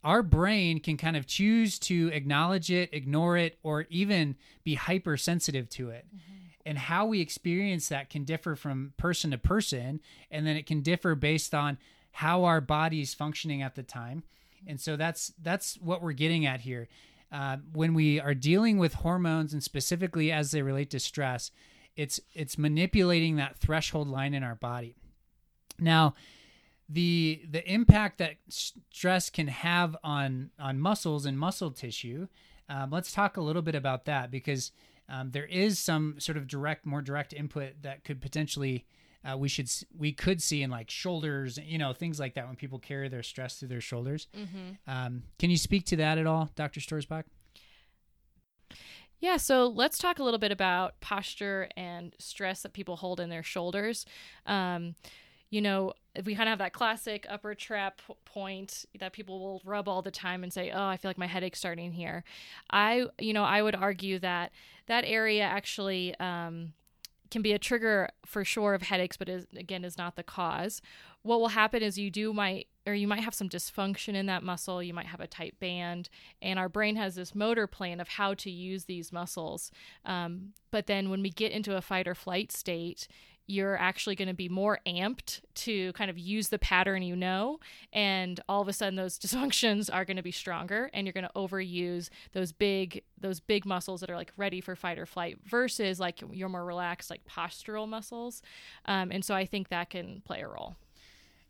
our 0.03 0.21
brain 0.21 0.79
can 0.79 0.97
kind 0.97 1.15
of 1.15 1.25
choose 1.25 1.79
to 1.79 2.09
acknowledge 2.13 2.71
it, 2.71 2.89
ignore 2.93 3.37
it, 3.37 3.57
or 3.63 3.85
even 3.89 4.35
be 4.63 4.75
hypersensitive 4.75 5.69
to 5.69 5.89
it. 5.89 6.05
Mm-hmm. 6.07 6.31
And 6.65 6.77
how 6.77 7.05
we 7.05 7.19
experience 7.19 7.89
that 7.89 8.09
can 8.09 8.23
differ 8.23 8.55
from 8.55 8.93
person 8.97 9.31
to 9.31 9.37
person. 9.37 9.99
And 10.31 10.47
then 10.47 10.55
it 10.55 10.65
can 10.65 10.81
differ 10.81 11.15
based 11.15 11.53
on 11.53 11.77
how 12.11 12.45
our 12.45 12.61
body 12.61 13.01
is 13.01 13.13
functioning 13.13 13.61
at 13.61 13.75
the 13.75 13.83
time. 13.83 14.23
And 14.65 14.79
so 14.79 14.95
that's 14.95 15.33
that's 15.41 15.75
what 15.75 16.01
we're 16.01 16.13
getting 16.13 16.45
at 16.45 16.61
here. 16.61 16.87
Uh, 17.31 17.57
when 17.73 17.93
we 17.93 18.19
are 18.19 18.35
dealing 18.35 18.77
with 18.77 18.93
hormones 18.93 19.53
and 19.53 19.63
specifically 19.63 20.31
as 20.31 20.51
they 20.51 20.61
relate 20.61 20.89
to 20.91 20.99
stress, 20.99 21.51
it's 21.95 22.19
it's 22.33 22.57
manipulating 22.57 23.35
that 23.37 23.57
threshold 23.57 24.07
line 24.07 24.33
in 24.33 24.43
our 24.43 24.55
body. 24.55 24.95
Now, 25.79 26.15
the 26.93 27.41
the 27.49 27.67
impact 27.71 28.19
that 28.19 28.35
stress 28.49 29.29
can 29.29 29.47
have 29.47 29.95
on 30.03 30.51
on 30.59 30.79
muscles 30.79 31.25
and 31.25 31.37
muscle 31.37 31.71
tissue. 31.71 32.27
Um, 32.69 32.91
let's 32.91 33.11
talk 33.11 33.35
a 33.37 33.41
little 33.41 33.61
bit 33.61 33.75
about 33.75 34.05
that 34.05 34.31
because 34.31 34.71
um, 35.09 35.31
there 35.31 35.45
is 35.45 35.79
some 35.79 36.15
sort 36.19 36.37
of 36.37 36.47
direct, 36.47 36.85
more 36.85 37.01
direct 37.01 37.33
input 37.33 37.81
that 37.81 38.03
could 38.03 38.21
potentially 38.21 38.85
uh, 39.25 39.37
we 39.37 39.47
should 39.47 39.69
we 39.97 40.11
could 40.11 40.41
see 40.41 40.61
in 40.61 40.69
like 40.69 40.89
shoulders, 40.89 41.57
you 41.63 41.77
know, 41.77 41.93
things 41.93 42.19
like 42.19 42.35
that 42.35 42.47
when 42.47 42.55
people 42.55 42.79
carry 42.79 43.09
their 43.09 43.23
stress 43.23 43.55
through 43.55 43.69
their 43.69 43.81
shoulders. 43.81 44.27
Mm-hmm. 44.37 44.91
Um, 44.91 45.23
can 45.39 45.49
you 45.49 45.57
speak 45.57 45.85
to 45.87 45.95
that 45.97 46.17
at 46.17 46.27
all, 46.27 46.49
Dr. 46.55 46.79
Stoerzbach? 46.79 47.23
Yeah, 49.19 49.37
so 49.37 49.67
let's 49.67 49.97
talk 49.97 50.19
a 50.19 50.23
little 50.23 50.39
bit 50.39 50.51
about 50.51 50.99
posture 50.99 51.69
and 51.77 52.13
stress 52.19 52.61
that 52.63 52.73
people 52.73 52.97
hold 52.97 53.21
in 53.21 53.29
their 53.29 53.43
shoulders. 53.43 54.05
Um, 54.45 54.95
you 55.53 55.61
know, 55.61 55.93
if 56.15 56.25
we 56.25 56.33
kind 56.33 56.49
of 56.49 56.53
have 56.53 56.57
that 56.57 56.73
classic 56.73 57.27
upper 57.29 57.53
trap 57.53 58.01
point 58.25 58.85
that 58.97 59.13
people 59.13 59.39
will 59.39 59.61
rub 59.63 59.87
all 59.87 60.01
the 60.01 60.09
time 60.09 60.41
and 60.41 60.51
say, 60.51 60.71
"Oh, 60.71 60.85
I 60.85 60.97
feel 60.97 61.09
like 61.09 61.17
my 61.19 61.27
headache's 61.27 61.59
starting 61.59 61.91
here." 61.91 62.23
I, 62.71 63.05
you 63.19 63.33
know, 63.33 63.43
I 63.43 63.61
would 63.61 63.75
argue 63.75 64.17
that 64.17 64.51
that 64.87 65.03
area 65.05 65.43
actually 65.43 66.15
um, 66.19 66.73
can 67.29 67.43
be 67.43 67.53
a 67.53 67.59
trigger 67.59 68.09
for 68.25 68.43
sure 68.43 68.73
of 68.73 68.81
headaches, 68.81 69.15
but 69.15 69.29
is, 69.29 69.45
again 69.55 69.85
is 69.85 69.95
not 69.95 70.15
the 70.15 70.23
cause. 70.23 70.81
What 71.21 71.39
will 71.39 71.49
happen 71.49 71.83
is 71.83 71.99
you 71.99 72.09
do 72.09 72.33
might 72.33 72.65
or 72.87 72.95
you 72.95 73.07
might 73.07 73.23
have 73.23 73.35
some 73.35 73.47
dysfunction 73.47 74.15
in 74.15 74.25
that 74.25 74.41
muscle. 74.41 74.81
You 74.81 74.95
might 74.95 75.05
have 75.05 75.21
a 75.21 75.27
tight 75.27 75.59
band, 75.59 76.09
and 76.41 76.57
our 76.57 76.67
brain 76.67 76.95
has 76.95 77.13
this 77.13 77.35
motor 77.35 77.67
plan 77.67 77.99
of 77.99 78.07
how 78.07 78.33
to 78.33 78.49
use 78.49 78.85
these 78.85 79.13
muscles. 79.13 79.69
Um, 80.03 80.53
but 80.71 80.87
then 80.87 81.11
when 81.11 81.21
we 81.21 81.29
get 81.29 81.51
into 81.51 81.75
a 81.75 81.81
fight 81.81 82.07
or 82.07 82.15
flight 82.15 82.51
state, 82.51 83.07
you're 83.45 83.77
actually 83.77 84.15
going 84.15 84.27
to 84.27 84.33
be 84.33 84.47
more 84.47 84.79
amped 84.87 85.41
to 85.53 85.91
kind 85.93 86.09
of 86.09 86.17
use 86.17 86.49
the 86.49 86.59
pattern 86.59 87.01
you 87.01 87.15
know 87.15 87.59
and 87.91 88.39
all 88.47 88.61
of 88.61 88.67
a 88.67 88.73
sudden 88.73 88.95
those 88.95 89.19
dysfunctions 89.19 89.89
are 89.91 90.05
going 90.05 90.17
to 90.17 90.23
be 90.23 90.31
stronger 90.31 90.89
and 90.93 91.05
you're 91.05 91.13
going 91.13 91.25
to 91.25 91.31
overuse 91.35 92.09
those 92.33 92.51
big 92.51 93.03
those 93.19 93.39
big 93.39 93.65
muscles 93.65 94.01
that 94.01 94.09
are 94.09 94.15
like 94.15 94.31
ready 94.37 94.61
for 94.61 94.75
fight 94.75 94.97
or 94.97 95.05
flight 95.05 95.37
versus 95.45 95.99
like 95.99 96.23
your 96.31 96.49
more 96.49 96.65
relaxed 96.65 97.09
like 97.09 97.21
postural 97.25 97.87
muscles. 97.87 98.41
Um, 98.85 99.11
and 99.11 99.23
so 99.23 99.35
i 99.35 99.45
think 99.45 99.69
that 99.69 99.89
can 99.89 100.21
play 100.25 100.41
a 100.41 100.47
role. 100.47 100.75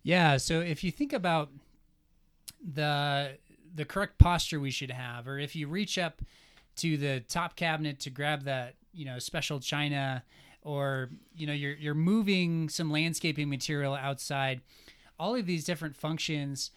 Yeah 0.03 0.37
so 0.37 0.59
if 0.59 0.83
you 0.83 0.91
think 0.91 1.13
about 1.13 1.49
the 2.61 3.37
the 3.75 3.85
correct 3.85 4.17
posture 4.17 4.59
we 4.59 4.71
should 4.71 4.91
have 4.91 5.27
or 5.27 5.39
if 5.39 5.55
you 5.55 5.67
reach 5.67 5.97
up 5.97 6.21
to 6.75 6.97
the 6.97 7.19
top 7.21 7.55
cabinet 7.55 7.99
to 8.01 8.09
grab 8.09 8.43
that 8.43 8.75
you 8.93 9.05
know 9.05 9.19
special 9.19 9.59
china 9.59 10.23
or 10.63 11.09
you 11.35 11.45
know 11.45 11.53
you're 11.53 11.75
you're 11.75 11.93
moving 11.93 12.69
some 12.69 12.91
landscaping 12.91 13.49
material 13.49 13.93
outside 13.93 14.61
all 15.19 15.35
of 15.35 15.45
these 15.45 15.63
different 15.63 15.95
functions 15.95 16.71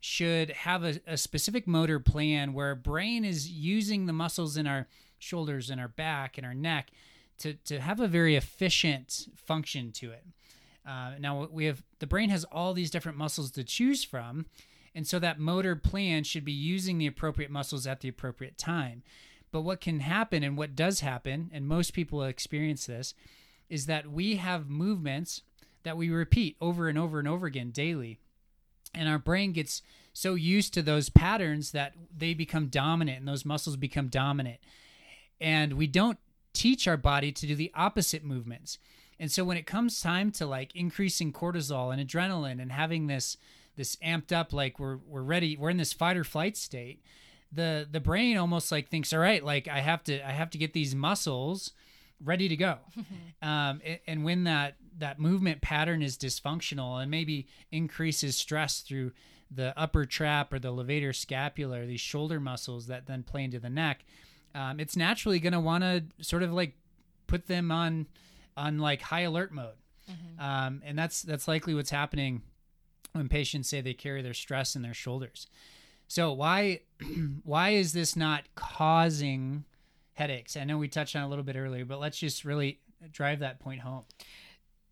should 0.00 0.50
have 0.50 0.82
a, 0.82 1.00
a 1.06 1.16
specific 1.16 1.66
motor 1.66 2.00
plan 2.00 2.54
where 2.54 2.74
brain 2.74 3.24
is 3.24 3.50
using 3.50 4.06
the 4.06 4.12
muscles 4.12 4.56
in 4.56 4.66
our 4.66 4.88
shoulders 5.18 5.68
and 5.68 5.80
our 5.80 5.88
back 5.88 6.38
and 6.38 6.46
our 6.46 6.54
neck 6.54 6.90
to, 7.36 7.54
to 7.54 7.80
have 7.80 8.00
a 8.00 8.08
very 8.08 8.36
efficient 8.36 9.28
function 9.36 9.92
to 9.92 10.10
it. 10.10 10.24
Uh, 10.86 11.12
now 11.18 11.46
we 11.50 11.66
have 11.66 11.82
the 11.98 12.06
brain 12.06 12.30
has 12.30 12.44
all 12.44 12.72
these 12.72 12.90
different 12.90 13.18
muscles 13.18 13.50
to 13.50 13.62
choose 13.62 14.02
from 14.02 14.46
and 14.94 15.06
so 15.06 15.18
that 15.18 15.38
motor 15.38 15.76
plan 15.76 16.24
should 16.24 16.44
be 16.44 16.52
using 16.52 16.96
the 16.96 17.06
appropriate 17.06 17.50
muscles 17.50 17.86
at 17.86 18.00
the 18.00 18.08
appropriate 18.08 18.56
time 18.56 19.02
but 19.52 19.62
what 19.62 19.80
can 19.80 20.00
happen 20.00 20.42
and 20.42 20.56
what 20.56 20.76
does 20.76 21.00
happen, 21.00 21.50
and 21.52 21.66
most 21.66 21.92
people 21.92 22.22
experience 22.22 22.86
this, 22.86 23.14
is 23.68 23.86
that 23.86 24.10
we 24.10 24.36
have 24.36 24.68
movements 24.68 25.42
that 25.82 25.96
we 25.96 26.10
repeat 26.10 26.56
over 26.60 26.88
and 26.88 26.98
over 26.98 27.18
and 27.18 27.28
over 27.28 27.46
again 27.46 27.70
daily. 27.70 28.18
And 28.94 29.08
our 29.08 29.18
brain 29.18 29.52
gets 29.52 29.82
so 30.12 30.34
used 30.34 30.74
to 30.74 30.82
those 30.82 31.08
patterns 31.08 31.72
that 31.72 31.94
they 32.16 32.34
become 32.34 32.66
dominant 32.66 33.18
and 33.20 33.28
those 33.28 33.44
muscles 33.44 33.76
become 33.76 34.08
dominant. 34.08 34.58
And 35.40 35.74
we 35.74 35.86
don't 35.86 36.18
teach 36.52 36.88
our 36.88 36.96
body 36.96 37.32
to 37.32 37.46
do 37.46 37.54
the 37.54 37.70
opposite 37.74 38.24
movements. 38.24 38.78
And 39.18 39.30
so 39.30 39.44
when 39.44 39.56
it 39.56 39.66
comes 39.66 40.00
time 40.00 40.32
to 40.32 40.46
like 40.46 40.74
increasing 40.74 41.32
cortisol 41.32 41.92
and 41.92 42.06
adrenaline 42.06 42.60
and 42.60 42.72
having 42.72 43.06
this 43.06 43.36
this 43.76 43.96
amped 43.96 44.32
up 44.32 44.52
like 44.52 44.78
we're 44.78 44.96
we're 45.06 45.22
ready, 45.22 45.56
we're 45.56 45.70
in 45.70 45.76
this 45.76 45.92
fight 45.92 46.16
or 46.16 46.24
flight 46.24 46.56
state, 46.56 47.02
the 47.52 47.88
the 47.90 48.00
brain 48.00 48.36
almost 48.36 48.70
like 48.70 48.88
thinks, 48.88 49.12
all 49.12 49.20
right, 49.20 49.44
like 49.44 49.68
I 49.68 49.80
have 49.80 50.04
to 50.04 50.26
I 50.26 50.32
have 50.32 50.50
to 50.50 50.58
get 50.58 50.72
these 50.72 50.94
muscles 50.94 51.72
ready 52.22 52.48
to 52.48 52.56
go. 52.56 52.78
um, 53.42 53.80
and, 53.84 53.98
and 54.06 54.24
when 54.24 54.44
that 54.44 54.76
that 54.98 55.18
movement 55.18 55.60
pattern 55.60 56.02
is 56.02 56.16
dysfunctional 56.16 57.00
and 57.00 57.10
maybe 57.10 57.46
increases 57.72 58.36
stress 58.36 58.80
through 58.80 59.12
the 59.50 59.76
upper 59.76 60.04
trap 60.04 60.52
or 60.52 60.58
the 60.58 60.72
levator 60.72 61.14
scapula, 61.14 61.84
these 61.86 62.00
shoulder 62.00 62.38
muscles 62.38 62.86
that 62.86 63.06
then 63.06 63.22
play 63.22 63.44
into 63.44 63.58
the 63.58 63.70
neck, 63.70 64.04
um, 64.54 64.78
it's 64.78 64.96
naturally 64.96 65.40
going 65.40 65.52
to 65.52 65.60
want 65.60 65.82
to 65.82 66.04
sort 66.20 66.42
of 66.42 66.52
like 66.52 66.74
put 67.26 67.46
them 67.46 67.70
on 67.70 68.06
on 68.56 68.78
like 68.78 69.02
high 69.02 69.22
alert 69.22 69.52
mode. 69.52 69.74
Mm-hmm. 70.10 70.44
Um, 70.44 70.82
and 70.84 70.98
that's 70.98 71.22
that's 71.22 71.48
likely 71.48 71.74
what's 71.74 71.90
happening 71.90 72.42
when 73.12 73.28
patients 73.28 73.68
say 73.68 73.80
they 73.80 73.94
carry 73.94 74.22
their 74.22 74.34
stress 74.34 74.76
in 74.76 74.82
their 74.82 74.94
shoulders. 74.94 75.46
So 76.10 76.32
why 76.32 76.80
why 77.44 77.70
is 77.70 77.92
this 77.92 78.16
not 78.16 78.42
causing 78.56 79.64
headaches? 80.14 80.56
I 80.56 80.64
know 80.64 80.76
we 80.76 80.88
touched 80.88 81.14
on 81.14 81.22
a 81.22 81.28
little 81.28 81.44
bit 81.44 81.54
earlier, 81.54 81.84
but 81.84 82.00
let's 82.00 82.18
just 82.18 82.44
really 82.44 82.80
drive 83.12 83.38
that 83.38 83.60
point 83.60 83.82
home. 83.82 84.02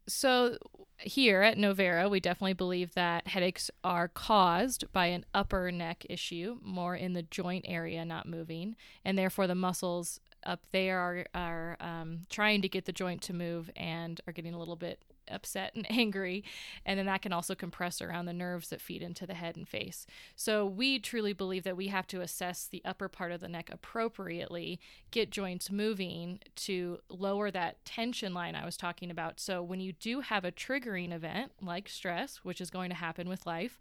So 0.07 0.59
here 0.97 1.43
at 1.43 1.59
Novera, 1.59 2.09
we 2.09 2.21
definitely 2.21 2.53
believe 2.53 2.95
that 2.95 3.27
headaches 3.27 3.69
are 3.83 4.07
caused 4.07 4.91
by 4.93 5.07
an 5.07 5.27
upper 5.35 5.73
neck 5.73 6.07
issue, 6.09 6.59
more 6.63 6.95
in 6.95 7.15
the 7.15 7.23
joint 7.23 7.65
area 7.67 8.05
not 8.05 8.29
moving, 8.29 8.77
and 9.05 9.19
therefore 9.19 9.49
the 9.49 9.57
muscles 9.57 10.21
up 10.45 10.67
there 10.71 11.01
are 11.01 11.27
are 11.35 11.77
um, 11.81 12.27
trying 12.31 12.63
to 12.63 12.69
get 12.69 12.85
the 12.85 12.93
joint 12.93 13.23
to 13.23 13.33
move 13.33 13.73
and 13.75 14.21
are 14.29 14.33
getting 14.33 14.55
a 14.55 14.59
little 14.59 14.77
bit 14.77 15.03
upset 15.31 15.75
and 15.75 15.87
angry. 15.91 16.45
And 16.85 16.99
then 16.99 17.07
that 17.07 17.23
can 17.23 17.33
also 17.33 17.55
compress 17.55 18.01
around 18.01 18.27
the 18.27 18.33
nerves 18.33 18.69
that 18.69 18.81
feed 18.81 19.03
into 19.03 19.27
the 19.27 19.35
head 19.35 19.57
and 19.57 19.69
face. 19.69 20.07
So 20.37 20.67
we 20.67 20.99
truly 20.99 21.33
believe 21.33 21.65
that 21.65 21.77
we 21.77 21.89
have 21.89 22.07
to 22.09 22.21
assess 22.21 22.67
the 22.67 22.83
upper 22.85 23.09
part 23.09 23.33
of 23.33 23.41
the 23.41 23.49
neck 23.49 23.71
appropriately, 23.73 24.81
get 25.11 25.31
joints 25.31 25.71
moving 25.71 26.41
to 26.57 26.99
lower 27.09 27.51
that 27.51 27.85
tension 27.85 28.35
line 28.35 28.55
I 28.55 28.65
was 28.65 28.77
talking 28.77 29.11
about. 29.11 29.41
So 29.41 29.63
when 29.63 29.81
you 29.81 29.93
do 29.93 30.21
have 30.21 30.45
a 30.45 30.53
triggering 30.53 31.13
event 31.13 31.53
like 31.63 31.89
stress, 31.89 32.39
which 32.39 32.61
is 32.61 32.71
going 32.71 32.91
to 32.91 32.97
happen 32.97 33.29
with 33.29 33.47
life, 33.47 33.79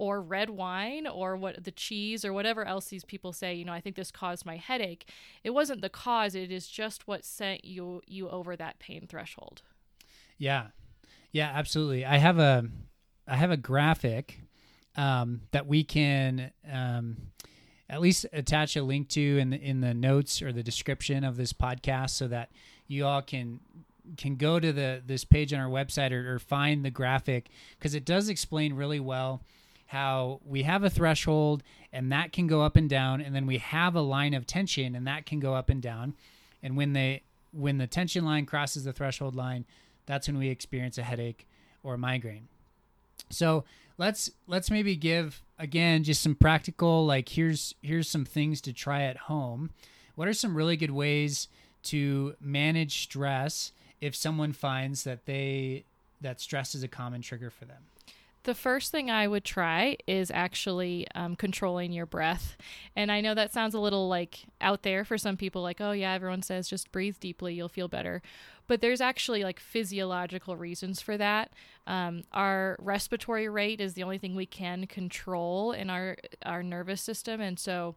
or 0.00 0.22
red 0.22 0.48
wine 0.48 1.06
or 1.06 1.36
what 1.36 1.62
the 1.62 1.70
cheese 1.70 2.24
or 2.24 2.32
whatever 2.32 2.64
else 2.64 2.86
these 2.86 3.04
people 3.04 3.34
say, 3.34 3.52
you 3.52 3.66
know, 3.66 3.72
I 3.72 3.82
think 3.82 3.96
this 3.96 4.10
caused 4.10 4.46
my 4.46 4.56
headache. 4.56 5.10
It 5.44 5.50
wasn't 5.50 5.82
the 5.82 5.90
cause, 5.90 6.34
it 6.34 6.50
is 6.50 6.68
just 6.68 7.06
what 7.06 7.22
sent 7.22 7.66
you 7.66 8.00
you 8.06 8.28
over 8.30 8.56
that 8.56 8.78
pain 8.78 9.06
threshold. 9.06 9.62
Yeah. 10.38 10.68
Yeah, 11.32 11.50
absolutely. 11.54 12.04
I 12.04 12.18
have 12.18 12.38
a 12.38 12.68
I 13.26 13.36
have 13.36 13.50
a 13.50 13.56
graphic 13.56 14.40
um, 14.96 15.42
that 15.52 15.66
we 15.66 15.84
can 15.84 16.50
um, 16.70 17.16
at 17.88 18.00
least 18.00 18.26
attach 18.32 18.76
a 18.76 18.82
link 18.82 19.08
to 19.10 19.38
in 19.38 19.50
the 19.50 19.60
in 19.60 19.80
the 19.80 19.94
notes 19.94 20.42
or 20.42 20.52
the 20.52 20.62
description 20.62 21.24
of 21.24 21.36
this 21.36 21.52
podcast, 21.52 22.10
so 22.10 22.28
that 22.28 22.50
you 22.86 23.06
all 23.06 23.22
can 23.22 23.60
can 24.16 24.36
go 24.36 24.58
to 24.58 24.72
the 24.72 25.02
this 25.06 25.24
page 25.24 25.52
on 25.52 25.60
our 25.60 25.68
website 25.68 26.12
or, 26.12 26.34
or 26.34 26.38
find 26.38 26.84
the 26.84 26.90
graphic 26.90 27.48
because 27.78 27.94
it 27.94 28.04
does 28.04 28.28
explain 28.28 28.74
really 28.74 29.00
well 29.00 29.42
how 29.86 30.40
we 30.44 30.62
have 30.62 30.84
a 30.84 30.90
threshold 30.90 31.62
and 31.92 32.12
that 32.12 32.32
can 32.32 32.46
go 32.46 32.62
up 32.62 32.76
and 32.76 32.88
down 32.88 33.20
and 33.20 33.34
then 33.34 33.46
we 33.46 33.58
have 33.58 33.94
a 33.94 34.00
line 34.00 34.34
of 34.34 34.46
tension 34.46 34.94
and 34.94 35.06
that 35.06 35.26
can 35.26 35.40
go 35.40 35.54
up 35.54 35.68
and 35.68 35.82
down 35.82 36.14
and 36.62 36.76
when 36.76 36.92
they 36.92 37.22
when 37.52 37.78
the 37.78 37.86
tension 37.86 38.24
line 38.24 38.46
crosses 38.46 38.84
the 38.84 38.92
threshold 38.92 39.34
line 39.34 39.64
that's 40.10 40.26
when 40.26 40.38
we 40.38 40.48
experience 40.48 40.98
a 40.98 41.02
headache 41.02 41.46
or 41.82 41.94
a 41.94 41.98
migraine 41.98 42.48
so 43.30 43.64
let's 43.98 44.30
let's 44.46 44.70
maybe 44.70 44.96
give 44.96 45.42
again 45.58 46.02
just 46.02 46.22
some 46.22 46.34
practical 46.34 47.06
like 47.06 47.28
here's 47.28 47.74
here's 47.82 48.08
some 48.08 48.24
things 48.24 48.60
to 48.60 48.72
try 48.72 49.02
at 49.02 49.16
home 49.16 49.70
what 50.14 50.26
are 50.26 50.32
some 50.32 50.56
really 50.56 50.76
good 50.76 50.90
ways 50.90 51.48
to 51.82 52.34
manage 52.40 53.02
stress 53.02 53.72
if 54.00 54.16
someone 54.16 54.52
finds 54.52 55.04
that 55.04 55.26
they 55.26 55.84
that 56.20 56.40
stress 56.40 56.74
is 56.74 56.82
a 56.82 56.88
common 56.88 57.20
trigger 57.22 57.50
for 57.50 57.64
them 57.64 57.84
the 58.44 58.54
first 58.54 58.90
thing 58.90 59.10
I 59.10 59.28
would 59.28 59.44
try 59.44 59.96
is 60.06 60.30
actually 60.30 61.06
um, 61.14 61.36
controlling 61.36 61.92
your 61.92 62.06
breath. 62.06 62.56
And 62.96 63.12
I 63.12 63.20
know 63.20 63.34
that 63.34 63.52
sounds 63.52 63.74
a 63.74 63.80
little 63.80 64.08
like 64.08 64.40
out 64.60 64.82
there 64.82 65.04
for 65.04 65.18
some 65.18 65.36
people, 65.36 65.62
like, 65.62 65.80
oh, 65.80 65.92
yeah, 65.92 66.12
everyone 66.12 66.42
says 66.42 66.68
just 66.68 66.90
breathe 66.90 67.16
deeply, 67.20 67.54
you'll 67.54 67.68
feel 67.68 67.88
better. 67.88 68.22
But 68.70 68.82
there's 68.82 69.00
actually 69.00 69.42
like 69.42 69.58
physiological 69.58 70.56
reasons 70.56 71.00
for 71.00 71.16
that. 71.16 71.50
Um, 71.88 72.22
our 72.30 72.76
respiratory 72.78 73.48
rate 73.48 73.80
is 73.80 73.94
the 73.94 74.04
only 74.04 74.16
thing 74.16 74.36
we 74.36 74.46
can 74.46 74.86
control 74.86 75.72
in 75.72 75.90
our, 75.90 76.16
our 76.46 76.62
nervous 76.62 77.02
system. 77.02 77.40
And 77.40 77.58
so 77.58 77.96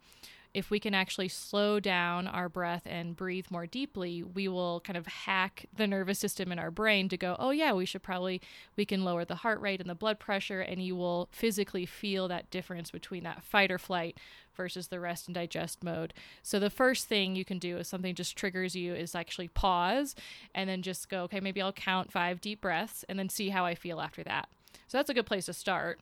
if 0.52 0.72
we 0.72 0.80
can 0.80 0.96
actually 0.96 1.28
slow 1.28 1.80
down 1.80 2.26
our 2.26 2.50
breath 2.50 2.82
and 2.88 3.16
breathe 3.16 3.46
more 3.52 3.68
deeply, 3.68 4.24
we 4.24 4.48
will 4.48 4.80
kind 4.80 4.98
of 4.98 5.06
hack 5.06 5.68
the 5.76 5.86
nervous 5.86 6.18
system 6.18 6.52
in 6.52 6.58
our 6.58 6.72
brain 6.72 7.08
to 7.10 7.18
go, 7.18 7.36
oh, 7.38 7.52
yeah, 7.52 7.74
we 7.74 7.86
should 7.86 8.02
probably, 8.02 8.42
we 8.76 8.84
can 8.84 9.04
lower 9.04 9.26
the 9.26 9.36
heart 9.36 9.62
rate 9.62 9.80
and 9.80 9.90
the 9.90 9.96
blood 9.96 10.20
pressure, 10.20 10.62
and 10.62 10.84
you 10.84 10.96
will 10.96 11.28
physically 11.32 11.86
feel 11.86 12.28
that 12.28 12.50
difference 12.50 12.90
between 12.90 13.24
that 13.24 13.44
fight 13.44 13.72
or 13.72 13.78
flight 13.78 14.18
versus 14.56 14.88
the 14.88 15.00
rest 15.00 15.28
and 15.28 15.36
digest 15.36 15.84
mode. 15.84 16.14
So 16.42 16.60
the 16.60 16.70
first 16.70 17.08
thing 17.08 17.36
you 17.36 17.46
can 17.46 17.60
do 17.60 17.78
if 17.78 17.88
something 17.88 18.16
just 18.16 18.36
triggers 18.36 18.76
you 18.76 18.94
is 18.94 19.16
actually 19.16 19.48
pause 19.50 20.16
and 20.54 20.70
then 20.70 20.82
just 20.82 21.10
go, 21.10 21.24
okay, 21.24 21.40
maybe 21.40 21.62
I'll 21.62 21.72
count 21.72 22.12
five 22.12 22.42
deep 22.42 22.62
breaths 22.62 23.04
and 23.10 23.18
then 23.18 23.30
see 23.30 23.50
how 23.50 23.66
I 23.66 23.76
feel 23.76 24.00
after 24.00 24.24
that. 24.24 24.50
So 24.88 24.98
that's 24.98 25.10
a 25.10 25.14
good 25.14 25.26
place 25.26 25.46
to 25.46 25.54
start 25.54 26.00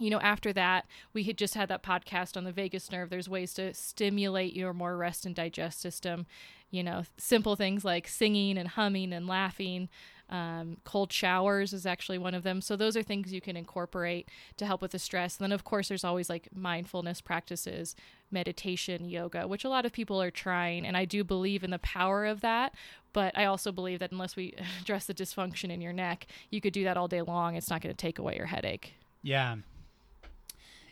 you 0.00 0.08
know, 0.08 0.20
after 0.20 0.52
that, 0.54 0.86
we 1.12 1.24
had 1.24 1.36
just 1.36 1.54
had 1.54 1.68
that 1.68 1.82
podcast 1.82 2.36
on 2.36 2.44
the 2.44 2.52
vagus 2.52 2.90
nerve. 2.90 3.10
There's 3.10 3.28
ways 3.28 3.52
to 3.54 3.74
stimulate 3.74 4.56
your 4.56 4.72
more 4.72 4.96
rest 4.96 5.26
and 5.26 5.34
digest 5.34 5.80
system. 5.80 6.26
You 6.70 6.82
know, 6.82 7.02
simple 7.18 7.54
things 7.54 7.84
like 7.84 8.08
singing 8.08 8.56
and 8.56 8.68
humming 8.68 9.12
and 9.12 9.26
laughing. 9.26 9.88
Um, 10.30 10.76
cold 10.84 11.12
showers 11.12 11.72
is 11.72 11.84
actually 11.84 12.18
one 12.18 12.34
of 12.34 12.44
them. 12.44 12.60
So 12.60 12.76
those 12.76 12.96
are 12.96 13.02
things 13.02 13.32
you 13.32 13.40
can 13.40 13.56
incorporate 13.56 14.28
to 14.58 14.64
help 14.64 14.80
with 14.80 14.92
the 14.92 14.98
stress. 14.98 15.36
And 15.36 15.44
then, 15.44 15.52
of 15.52 15.64
course, 15.64 15.88
there's 15.88 16.04
always 16.04 16.30
like 16.30 16.48
mindfulness 16.54 17.20
practices, 17.20 17.96
meditation, 18.30 19.08
yoga, 19.08 19.48
which 19.48 19.64
a 19.64 19.68
lot 19.68 19.84
of 19.84 19.92
people 19.92 20.22
are 20.22 20.30
trying. 20.30 20.86
And 20.86 20.96
I 20.96 21.04
do 21.04 21.24
believe 21.24 21.64
in 21.64 21.70
the 21.70 21.80
power 21.80 22.24
of 22.26 22.40
that. 22.42 22.74
But 23.12 23.36
I 23.36 23.44
also 23.44 23.72
believe 23.72 23.98
that 23.98 24.12
unless 24.12 24.36
we 24.36 24.54
address 24.80 25.06
the 25.06 25.14
dysfunction 25.14 25.70
in 25.70 25.80
your 25.80 25.92
neck, 25.92 26.26
you 26.48 26.60
could 26.60 26.72
do 26.72 26.84
that 26.84 26.96
all 26.96 27.08
day 27.08 27.22
long. 27.22 27.56
It's 27.56 27.70
not 27.70 27.82
going 27.82 27.94
to 27.94 28.00
take 28.00 28.18
away 28.18 28.36
your 28.36 28.46
headache. 28.46 28.94
Yeah, 29.22 29.56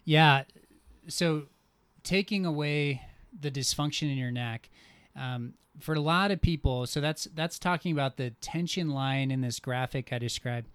yeah. 0.05 0.43
So 1.07 1.45
taking 2.03 2.45
away 2.45 3.03
the 3.39 3.51
dysfunction 3.51 4.11
in 4.11 4.19
your 4.19 4.31
neck, 4.31 4.69
um, 5.19 5.55
for 5.81 5.95
a 5.95 6.01
lot 6.01 6.31
of 6.31 6.41
people, 6.41 6.87
so 6.87 7.01
that's 7.01 7.29
that's 7.35 7.59
talking 7.59 7.93
about 7.93 8.17
the 8.17 8.31
tension 8.41 8.91
line 8.91 9.31
in 9.31 9.41
this 9.41 9.61
graphic 9.61 10.13
I 10.13 10.19
described. 10.19 10.69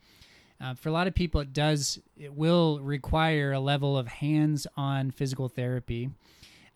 Uh, 0.62 0.74
for 0.74 0.90
a 0.90 0.92
lot 0.92 1.08
of 1.08 1.16
people, 1.16 1.42
it 1.42 1.54
does 1.54 2.00
it 2.18 2.34
will 2.34 2.80
require 2.80 3.52
a 3.52 3.60
level 3.60 3.98
of 3.98 4.08
hands-on 4.08 5.12
physical 5.12 5.50
therapy. 5.50 6.10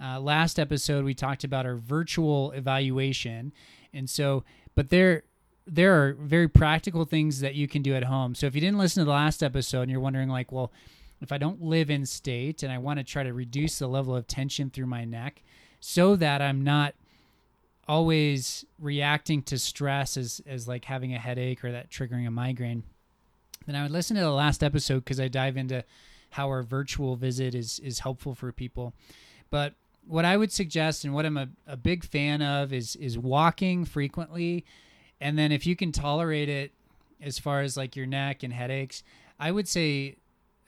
Uh, 0.02 0.20
last 0.20 0.60
episode, 0.60 1.06
we 1.06 1.14
talked 1.14 1.44
about 1.44 1.66
our 1.66 1.76
virtual 1.76 2.52
evaluation, 2.52 3.54
and 3.94 4.10
so, 4.10 4.44
but 4.76 4.90
there 4.90 5.24
there 5.66 6.02
are 6.02 6.14
very 6.14 6.48
practical 6.48 7.04
things 7.06 7.42
that 7.42 7.56
you 7.56 7.68
can 7.68 7.82
do 7.82 7.94
at 7.94 8.06
home. 8.06 8.34
So 8.36 8.46
if 8.46 8.56
you 8.56 8.62
didn't 8.62 8.78
listen 8.78 9.02
to 9.02 9.06
the 9.06 9.12
last 9.12 9.44
episode 9.44 9.82
and 9.84 9.92
you're 9.92 10.00
wondering, 10.00 10.30
like, 10.30 10.52
well, 10.52 10.72
if 11.22 11.32
I 11.32 11.38
don't 11.38 11.62
live 11.62 11.90
in 11.90 12.06
state 12.06 12.64
and 12.64 12.72
I 12.72 12.78
want 12.78 13.00
to 13.00 13.04
try 13.04 13.24
to 13.24 13.34
reduce 13.34 13.80
the 13.80 13.88
level 13.88 14.16
of 14.16 14.28
tension 14.28 14.70
through 14.70 14.86
my 14.86 15.04
neck 15.04 15.44
so 15.80 16.16
that 16.16 16.42
I'm 16.42 16.64
not 16.64 16.94
always 17.88 18.66
reacting 18.80 19.42
to 19.44 19.58
stress 19.58 20.18
as, 20.18 20.42
as 20.46 20.68
like 20.68 20.86
having 20.86 21.14
a 21.14 21.20
headache 21.20 21.64
or 21.64 21.72
that 21.72 21.90
triggering 21.90 22.28
a 22.28 22.32
migraine, 22.32 22.84
then 23.66 23.76
I 23.76 23.84
would 23.84 23.92
listen 23.92 24.16
to 24.16 24.22
the 24.22 24.32
last 24.32 24.64
episode 24.64 25.04
because 25.04 25.20
I 25.20 25.28
dive 25.28 25.58
into 25.58 25.84
how 26.32 26.48
our 26.48 26.64
virtual 26.64 27.16
visit 27.16 27.56
is, 27.56 27.80
is 27.80 28.00
helpful 28.00 28.36
for 28.36 28.52
people. 28.52 28.94
But 29.50 29.74
what 30.08 30.26
I 30.26 30.38
would 30.38 30.52
suggest 30.52 31.04
and 31.04 31.14
what 31.14 31.26
I'm 31.26 31.38
a, 31.38 31.50
a 31.66 31.78
big 31.78 32.04
fan 32.04 32.42
of 32.42 32.74
is 32.74 32.96
is 32.96 33.18
walking 33.18 33.86
frequently. 33.86 34.66
And 35.20 35.38
then 35.38 35.52
if 35.52 35.66
you 35.66 35.76
can 35.76 35.92
tolerate 35.92 36.50
it 36.50 36.72
as 37.22 37.40
far 37.40 37.62
as 37.62 37.76
like 37.76 37.96
your 37.96 38.06
neck 38.06 38.44
and 38.44 38.54
headaches, 38.54 39.04
I 39.40 39.52
would 39.52 39.68
say 39.68 40.16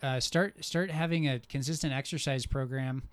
uh, 0.02 0.20
start 0.20 0.64
start 0.64 0.92
having 0.92 1.28
a 1.28 1.40
consistent 1.40 1.94
exercise 1.94 2.46
program. 2.46 3.04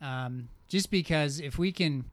Um, 0.00 0.48
just 0.68 0.90
because 0.90 1.38
if 1.38 1.58
we 1.58 1.70
can, 1.70 2.04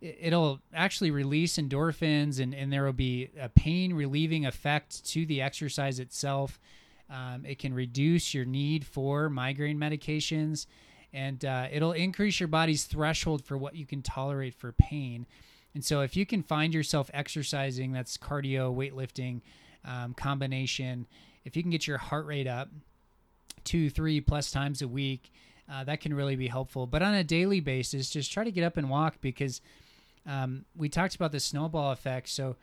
it'll 0.00 0.60
actually 0.74 1.10
release 1.10 1.56
endorphins 1.56 2.40
and, 2.40 2.54
and 2.54 2.72
there 2.72 2.84
will 2.84 2.92
be 2.92 3.30
a 3.40 3.48
pain 3.48 3.94
relieving 3.94 4.46
effect 4.46 5.04
to 5.06 5.26
the 5.26 5.40
exercise 5.40 5.98
itself. 5.98 6.60
Um, 7.08 7.44
it 7.46 7.58
can 7.58 7.72
reduce 7.72 8.34
your 8.34 8.44
need 8.44 8.84
for 8.84 9.30
migraine 9.30 9.78
medications 9.78 10.66
and 11.12 11.44
uh, 11.44 11.68
it'll 11.70 11.92
increase 11.92 12.40
your 12.40 12.48
body's 12.48 12.84
threshold 12.84 13.44
for 13.44 13.56
what 13.56 13.74
you 13.74 13.86
can 13.86 14.02
tolerate 14.02 14.54
for 14.54 14.72
pain. 14.72 15.26
And 15.74 15.84
so, 15.84 16.00
if 16.00 16.16
you 16.16 16.26
can 16.26 16.42
find 16.42 16.74
yourself 16.74 17.10
exercising, 17.12 17.92
that's 17.92 18.16
cardio, 18.16 18.74
weightlifting 18.74 19.40
um, 19.84 20.14
combination, 20.14 21.06
if 21.44 21.56
you 21.56 21.62
can 21.62 21.70
get 21.70 21.86
your 21.86 21.98
heart 21.98 22.26
rate 22.26 22.46
up, 22.46 22.68
two, 23.64 23.90
three 23.90 24.20
plus 24.20 24.50
times 24.50 24.82
a 24.82 24.88
week, 24.88 25.32
uh, 25.70 25.84
that 25.84 26.00
can 26.00 26.14
really 26.14 26.36
be 26.36 26.48
helpful. 26.48 26.86
But 26.86 27.02
on 27.02 27.14
a 27.14 27.24
daily 27.24 27.60
basis, 27.60 28.10
just 28.10 28.32
try 28.32 28.44
to 28.44 28.50
get 28.50 28.64
up 28.64 28.76
and 28.76 28.88
walk 28.88 29.20
because 29.20 29.60
um, 30.26 30.64
we 30.76 30.88
talked 30.88 31.14
about 31.14 31.32
the 31.32 31.40
snowball 31.40 31.92
effect. 31.92 32.28
So 32.28 32.56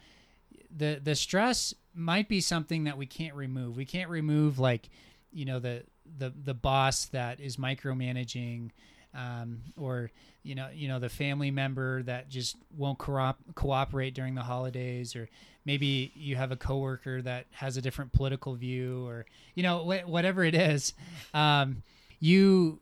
the 0.76 0.99
the 1.04 1.15
stress 1.15 1.73
might 1.95 2.28
be 2.28 2.41
something 2.41 2.86
that 2.86 2.97
we 2.97 3.06
can't 3.06 3.36
remove. 3.36 3.78
We 3.78 3.86
can't 3.86 4.10
remove 4.10 4.60
like 4.60 4.89
you 5.32 5.45
know 5.45 5.60
the 5.60 5.84
the 6.17 6.34
the 6.43 6.54
boss 6.54 7.06
that 7.06 7.39
is 7.39 7.58
micromanaging. 7.58 8.71
Um, 9.15 9.60
or 9.78 10.10
you 10.41 10.56
know 10.56 10.69
you 10.73 10.88
know 10.88 10.99
the 10.99 11.10
family 11.10 11.52
member 11.52 12.04
that 12.04 12.30
just 12.30 12.58
won't 12.76 12.97
co- 12.97 13.36
cooperate 13.56 14.15
during 14.15 14.36
the 14.36 14.41
holidays 14.41 15.15
or 15.15 15.30
maybe 15.65 16.12
you 16.15 16.36
have 16.36 16.52
a 16.52 16.56
coworker 16.56 17.21
that 17.21 17.45
has 17.52 17.78
a 17.78 17.82
different 17.82 18.12
political 18.12 18.56
view 18.56 19.06
or 19.08 19.26
you 19.56 19.63
know 19.63 19.80
wh- 19.80 20.10
whatever 20.10 20.43
it 20.43 20.56
is 20.56 20.93
um, 21.34 21.84
you 22.19 22.80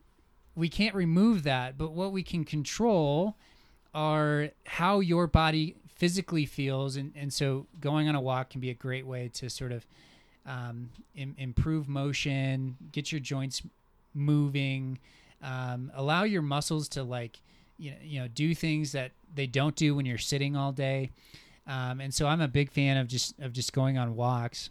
we 0.55 0.69
can't 0.69 0.95
remove 0.95 1.43
that 1.43 1.77
but 1.77 1.91
what 1.91 2.11
we 2.11 2.23
can 2.23 2.43
control 2.43 3.35
are 3.93 4.49
how 4.65 4.99
your 4.99 5.27
body 5.27 5.75
physically 5.95 6.45
feels 6.45 6.95
and, 6.95 7.13
and 7.15 7.31
so 7.31 7.67
going 7.79 8.07
on 8.09 8.15
a 8.15 8.21
walk 8.21 8.49
can 8.49 8.61
be 8.61 8.69
a 8.69 8.73
great 8.73 9.05
way 9.05 9.29
to 9.33 9.49
sort 9.49 9.71
of 9.71 9.85
um, 10.45 10.89
Im- 11.15 11.35
improve 11.37 11.87
motion 11.87 12.75
get 12.91 13.11
your 13.11 13.21
joints 13.21 13.61
moving 14.13 14.97
um, 15.43 15.91
allow 15.95 16.23
your 16.23 16.41
muscles 16.41 16.87
to 16.89 17.03
like 17.03 17.39
you 17.77 17.91
know, 17.91 17.97
you 18.01 18.19
know 18.19 18.27
do 18.27 18.55
things 18.55 18.93
that 18.93 19.11
they 19.35 19.45
don't 19.45 19.75
do 19.75 19.93
when 19.93 20.05
you're 20.05 20.17
sitting 20.17 20.55
all 20.55 20.71
day 20.71 21.11
um, 21.67 22.01
and 22.01 22.13
so 22.13 22.27
I'm 22.27 22.41
a 22.41 22.47
big 22.47 22.71
fan 22.71 22.97
of 22.97 23.07
just 23.07 23.37
of 23.39 23.53
just 23.53 23.73
going 23.73 23.97
on 23.97 24.15
walks. 24.15 24.69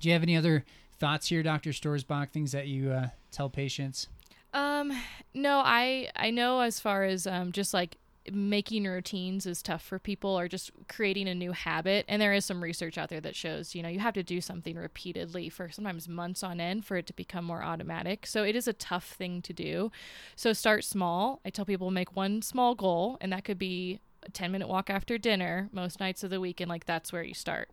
Do 0.00 0.08
you 0.08 0.12
have 0.12 0.22
any 0.22 0.36
other 0.36 0.64
thoughts 0.98 1.28
here, 1.28 1.42
Doctor 1.42 1.70
Stoerzbach? 1.70 2.30
Things 2.30 2.52
that 2.52 2.66
you 2.66 2.90
uh, 2.90 3.08
tell 3.30 3.48
patients? 3.48 4.08
Um, 4.52 4.92
no, 5.34 5.62
I 5.64 6.08
I 6.16 6.30
know 6.30 6.60
as 6.60 6.80
far 6.80 7.04
as 7.04 7.26
um, 7.26 7.52
just 7.52 7.72
like 7.72 7.96
making 8.30 8.84
routines 8.84 9.46
is 9.46 9.62
tough 9.62 9.82
for 9.82 9.98
people 9.98 10.38
or 10.38 10.48
just 10.48 10.70
creating 10.88 11.28
a 11.28 11.34
new 11.34 11.52
habit. 11.52 12.04
And 12.08 12.20
there 12.20 12.32
is 12.32 12.44
some 12.44 12.62
research 12.62 12.98
out 12.98 13.08
there 13.08 13.20
that 13.20 13.36
shows 13.36 13.74
you 13.74 13.82
know 13.82 13.88
you 13.88 14.00
have 14.00 14.14
to 14.14 14.22
do 14.22 14.40
something 14.40 14.76
repeatedly 14.76 15.48
for 15.48 15.70
sometimes 15.70 16.08
months 16.08 16.42
on 16.42 16.60
end 16.60 16.84
for 16.84 16.96
it 16.96 17.06
to 17.06 17.12
become 17.14 17.44
more 17.44 17.62
automatic. 17.62 18.26
So 18.26 18.44
it 18.44 18.54
is 18.54 18.68
a 18.68 18.72
tough 18.72 19.12
thing 19.12 19.42
to 19.42 19.52
do. 19.52 19.90
So 20.36 20.52
start 20.52 20.84
small. 20.84 21.40
I 21.44 21.50
tell 21.50 21.64
people 21.64 21.90
make 21.90 22.14
one 22.14 22.42
small 22.42 22.74
goal 22.74 23.16
and 23.20 23.32
that 23.32 23.44
could 23.44 23.58
be 23.58 24.00
a 24.22 24.30
10 24.30 24.52
minute 24.52 24.68
walk 24.68 24.90
after 24.90 25.16
dinner 25.16 25.70
most 25.72 25.98
nights 25.98 26.22
of 26.22 26.28
the 26.28 26.40
week 26.40 26.60
and 26.60 26.68
like 26.68 26.84
that's 26.84 27.12
where 27.12 27.22
you 27.22 27.34
start. 27.34 27.70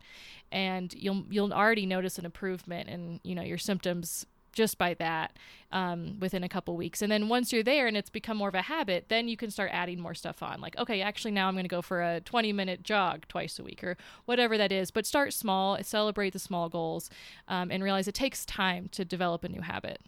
And 0.52 0.94
you'll 0.94 1.26
you'll 1.30 1.54
already 1.54 1.86
notice 1.86 2.18
an 2.18 2.26
improvement 2.26 2.90
in 2.90 3.20
you 3.24 3.36
know 3.36 3.44
your 3.44 3.58
symptoms 3.58 4.26
just 4.58 4.78
by 4.78 4.94
that 4.96 5.38
um, 5.72 6.20
within 6.20 6.44
a 6.44 6.50
couple 6.50 6.76
weeks 6.76 7.02
and 7.04 7.12
then 7.12 7.30
once 7.30 7.54
you're 7.54 7.64
there 7.64 7.86
and 7.86 7.96
it's 7.96 8.10
become 8.10 8.38
more 8.38 8.50
of 8.50 8.56
a 8.56 8.64
habit 8.64 9.06
then 9.08 9.28
you 9.28 9.38
can 9.38 9.52
start 9.52 9.70
adding 9.72 10.00
more 10.00 10.16
stuff 10.16 10.42
on 10.42 10.60
like 10.60 10.76
okay 10.78 11.02
actually 11.02 11.32
now 11.32 11.48
i'm 11.48 11.54
going 11.54 11.64
to 11.64 11.70
go 11.70 11.82
for 11.82 12.02
a 12.02 12.20
20 12.22 12.52
minute 12.54 12.82
jog 12.82 13.28
twice 13.28 13.60
a 13.60 13.64
week 13.64 13.84
or 13.84 13.96
whatever 14.26 14.58
that 14.58 14.72
is 14.72 14.90
but 14.90 15.06
start 15.06 15.32
small 15.32 15.78
celebrate 15.84 16.34
the 16.34 16.40
small 16.40 16.70
goals 16.70 17.10
um, 17.48 17.70
and 17.70 17.84
realize 17.84 18.08
it 18.08 18.16
takes 18.16 18.46
time 18.46 18.90
to 18.90 19.06
develop 19.06 19.44
a 19.44 19.50
new 19.50 19.62
habit 19.62 20.02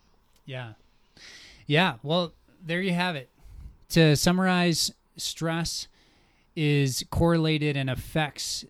Yeah. 0.45 0.73
Yeah. 1.67 1.95
Well, 2.01 2.33
there 2.65 2.81
you 2.81 2.93
have 2.93 3.15
it. 3.15 3.29
To 3.89 4.15
summarize, 4.15 4.91
stress 5.17 5.87
is 6.55 7.05
correlated 7.11 7.77
and 7.77 7.89
affects 7.89 8.65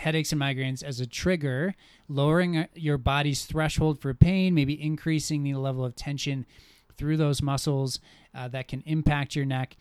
headaches 0.00 0.32
and 0.32 0.40
migraines 0.40 0.82
as 0.82 0.98
a 0.98 1.06
trigger, 1.06 1.74
lowering 2.08 2.56
uh, 2.56 2.66
your 2.74 2.98
body's 2.98 3.44
threshold 3.44 4.00
for 4.00 4.14
pain, 4.14 4.54
maybe 4.54 4.80
increasing 4.82 5.42
the 5.42 5.54
level 5.54 5.84
of 5.84 5.94
tension 5.94 6.46
through 6.96 7.16
those 7.16 7.42
muscles 7.42 8.00
uh, 8.34 8.48
that 8.48 8.66
can 8.66 8.82
impact 8.86 9.36
your 9.36 9.44
neck. 9.44 9.76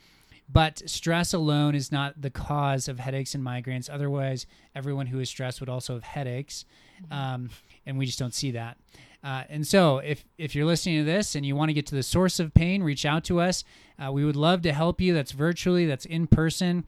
But 0.52 0.90
stress 0.90 1.34
alone 1.34 1.76
is 1.76 1.92
not 1.92 2.22
the 2.22 2.30
cause 2.30 2.88
of 2.88 3.00
headaches 3.00 3.36
and 3.36 3.44
migraines. 3.44 3.90
Otherwise, 3.92 4.46
everyone 4.76 5.08
who 5.08 5.20
is 5.20 5.30
stressed 5.30 5.60
would 5.60 5.70
also 5.70 5.94
have 5.94 6.04
headaches, 6.04 6.66
um, 7.12 7.50
and 7.86 7.98
we 7.98 8.06
just 8.06 8.20
don't 8.20 8.34
see 8.34 8.52
that. 8.52 8.78
Uh, 9.24 9.44
and 9.50 9.68
so, 9.68 10.00
if 10.00 10.26
if 10.38 10.56
you're 10.56 10.66
listening 10.66 10.98
to 11.00 11.04
this 11.04 11.36
and 11.36 11.46
you 11.46 11.56
want 11.56 11.70
to 11.70 11.74
get 11.74 11.86
to 11.88 11.96
the 11.96 12.04
source 12.04 12.40
of 12.40 12.54
pain, 12.54 12.82
reach 12.82 13.06
out 13.06 13.24
to 13.26 13.40
us. 13.40 13.64
Uh, 14.04 14.12
we 14.12 14.26
would 14.26 14.36
love 14.36 14.62
to 14.64 14.74
help 14.74 15.00
you. 15.00 15.14
That's 15.14 15.34
virtually, 15.34 15.86
that's 15.86 16.06
in 16.06 16.26
person. 16.26 16.86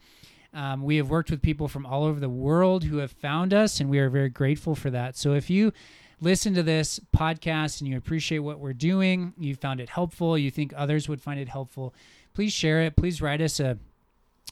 Um, 0.53 0.83
we 0.83 0.97
have 0.97 1.09
worked 1.09 1.31
with 1.31 1.41
people 1.41 1.67
from 1.67 1.85
all 1.85 2.03
over 2.03 2.19
the 2.19 2.29
world 2.29 2.83
who 2.83 2.97
have 2.97 3.11
found 3.11 3.53
us, 3.53 3.79
and 3.79 3.89
we 3.89 3.99
are 3.99 4.09
very 4.09 4.29
grateful 4.29 4.75
for 4.75 4.89
that. 4.89 5.15
So, 5.15 5.33
if 5.33 5.49
you 5.49 5.71
listen 6.19 6.53
to 6.53 6.63
this 6.63 6.99
podcast 7.15 7.79
and 7.79 7.89
you 7.89 7.97
appreciate 7.97 8.39
what 8.39 8.59
we're 8.59 8.73
doing, 8.73 9.33
you 9.37 9.55
found 9.55 9.79
it 9.79 9.89
helpful, 9.89 10.37
you 10.37 10.51
think 10.51 10.73
others 10.75 11.07
would 11.07 11.21
find 11.21 11.39
it 11.39 11.47
helpful, 11.47 11.93
please 12.33 12.53
share 12.53 12.81
it. 12.81 12.95
Please 12.95 13.21
write 13.21 13.41
us 13.41 13.59
a 13.59 13.77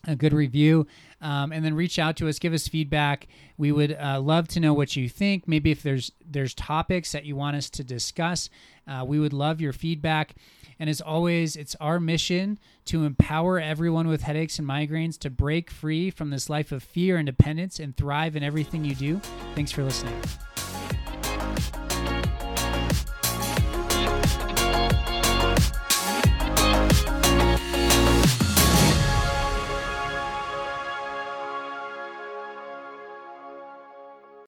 a 0.07 0.15
good 0.15 0.33
review 0.33 0.88
um, 1.21 1.51
and 1.51 1.63
then 1.63 1.73
reach 1.73 1.99
out 1.99 2.15
to 2.17 2.27
us 2.27 2.39
give 2.39 2.53
us 2.53 2.67
feedback. 2.67 3.27
We 3.57 3.71
would 3.71 3.97
uh, 3.99 4.21
love 4.21 4.47
to 4.49 4.59
know 4.59 4.73
what 4.73 4.95
you 4.95 5.09
think. 5.09 5.47
Maybe 5.47 5.71
if 5.71 5.83
there's 5.83 6.12
there's 6.25 6.53
topics 6.53 7.12
that 7.12 7.25
you 7.25 7.35
want 7.35 7.57
us 7.57 7.69
to 7.71 7.83
discuss 7.83 8.49
uh, 8.88 9.05
we 9.05 9.19
would 9.19 9.33
love 9.33 9.62
your 9.62 9.73
feedback. 9.73 10.35
And 10.79 10.89
as 10.89 11.01
always 11.01 11.55
it's 11.55 11.75
our 11.75 11.99
mission 11.99 12.59
to 12.85 13.03
empower 13.03 13.59
everyone 13.59 14.07
with 14.07 14.21
headaches 14.21 14.57
and 14.59 14.67
migraines 14.67 15.17
to 15.19 15.29
break 15.29 15.69
free 15.69 16.09
from 16.09 16.29
this 16.29 16.49
life 16.49 16.71
of 16.71 16.81
fear 16.81 17.17
and 17.17 17.25
dependence 17.25 17.79
and 17.79 17.95
thrive 17.95 18.35
in 18.35 18.43
everything 18.43 18.85
you 18.85 18.95
do. 18.95 19.21
Thanks 19.55 19.71
for 19.71 19.83
listening 19.83 20.19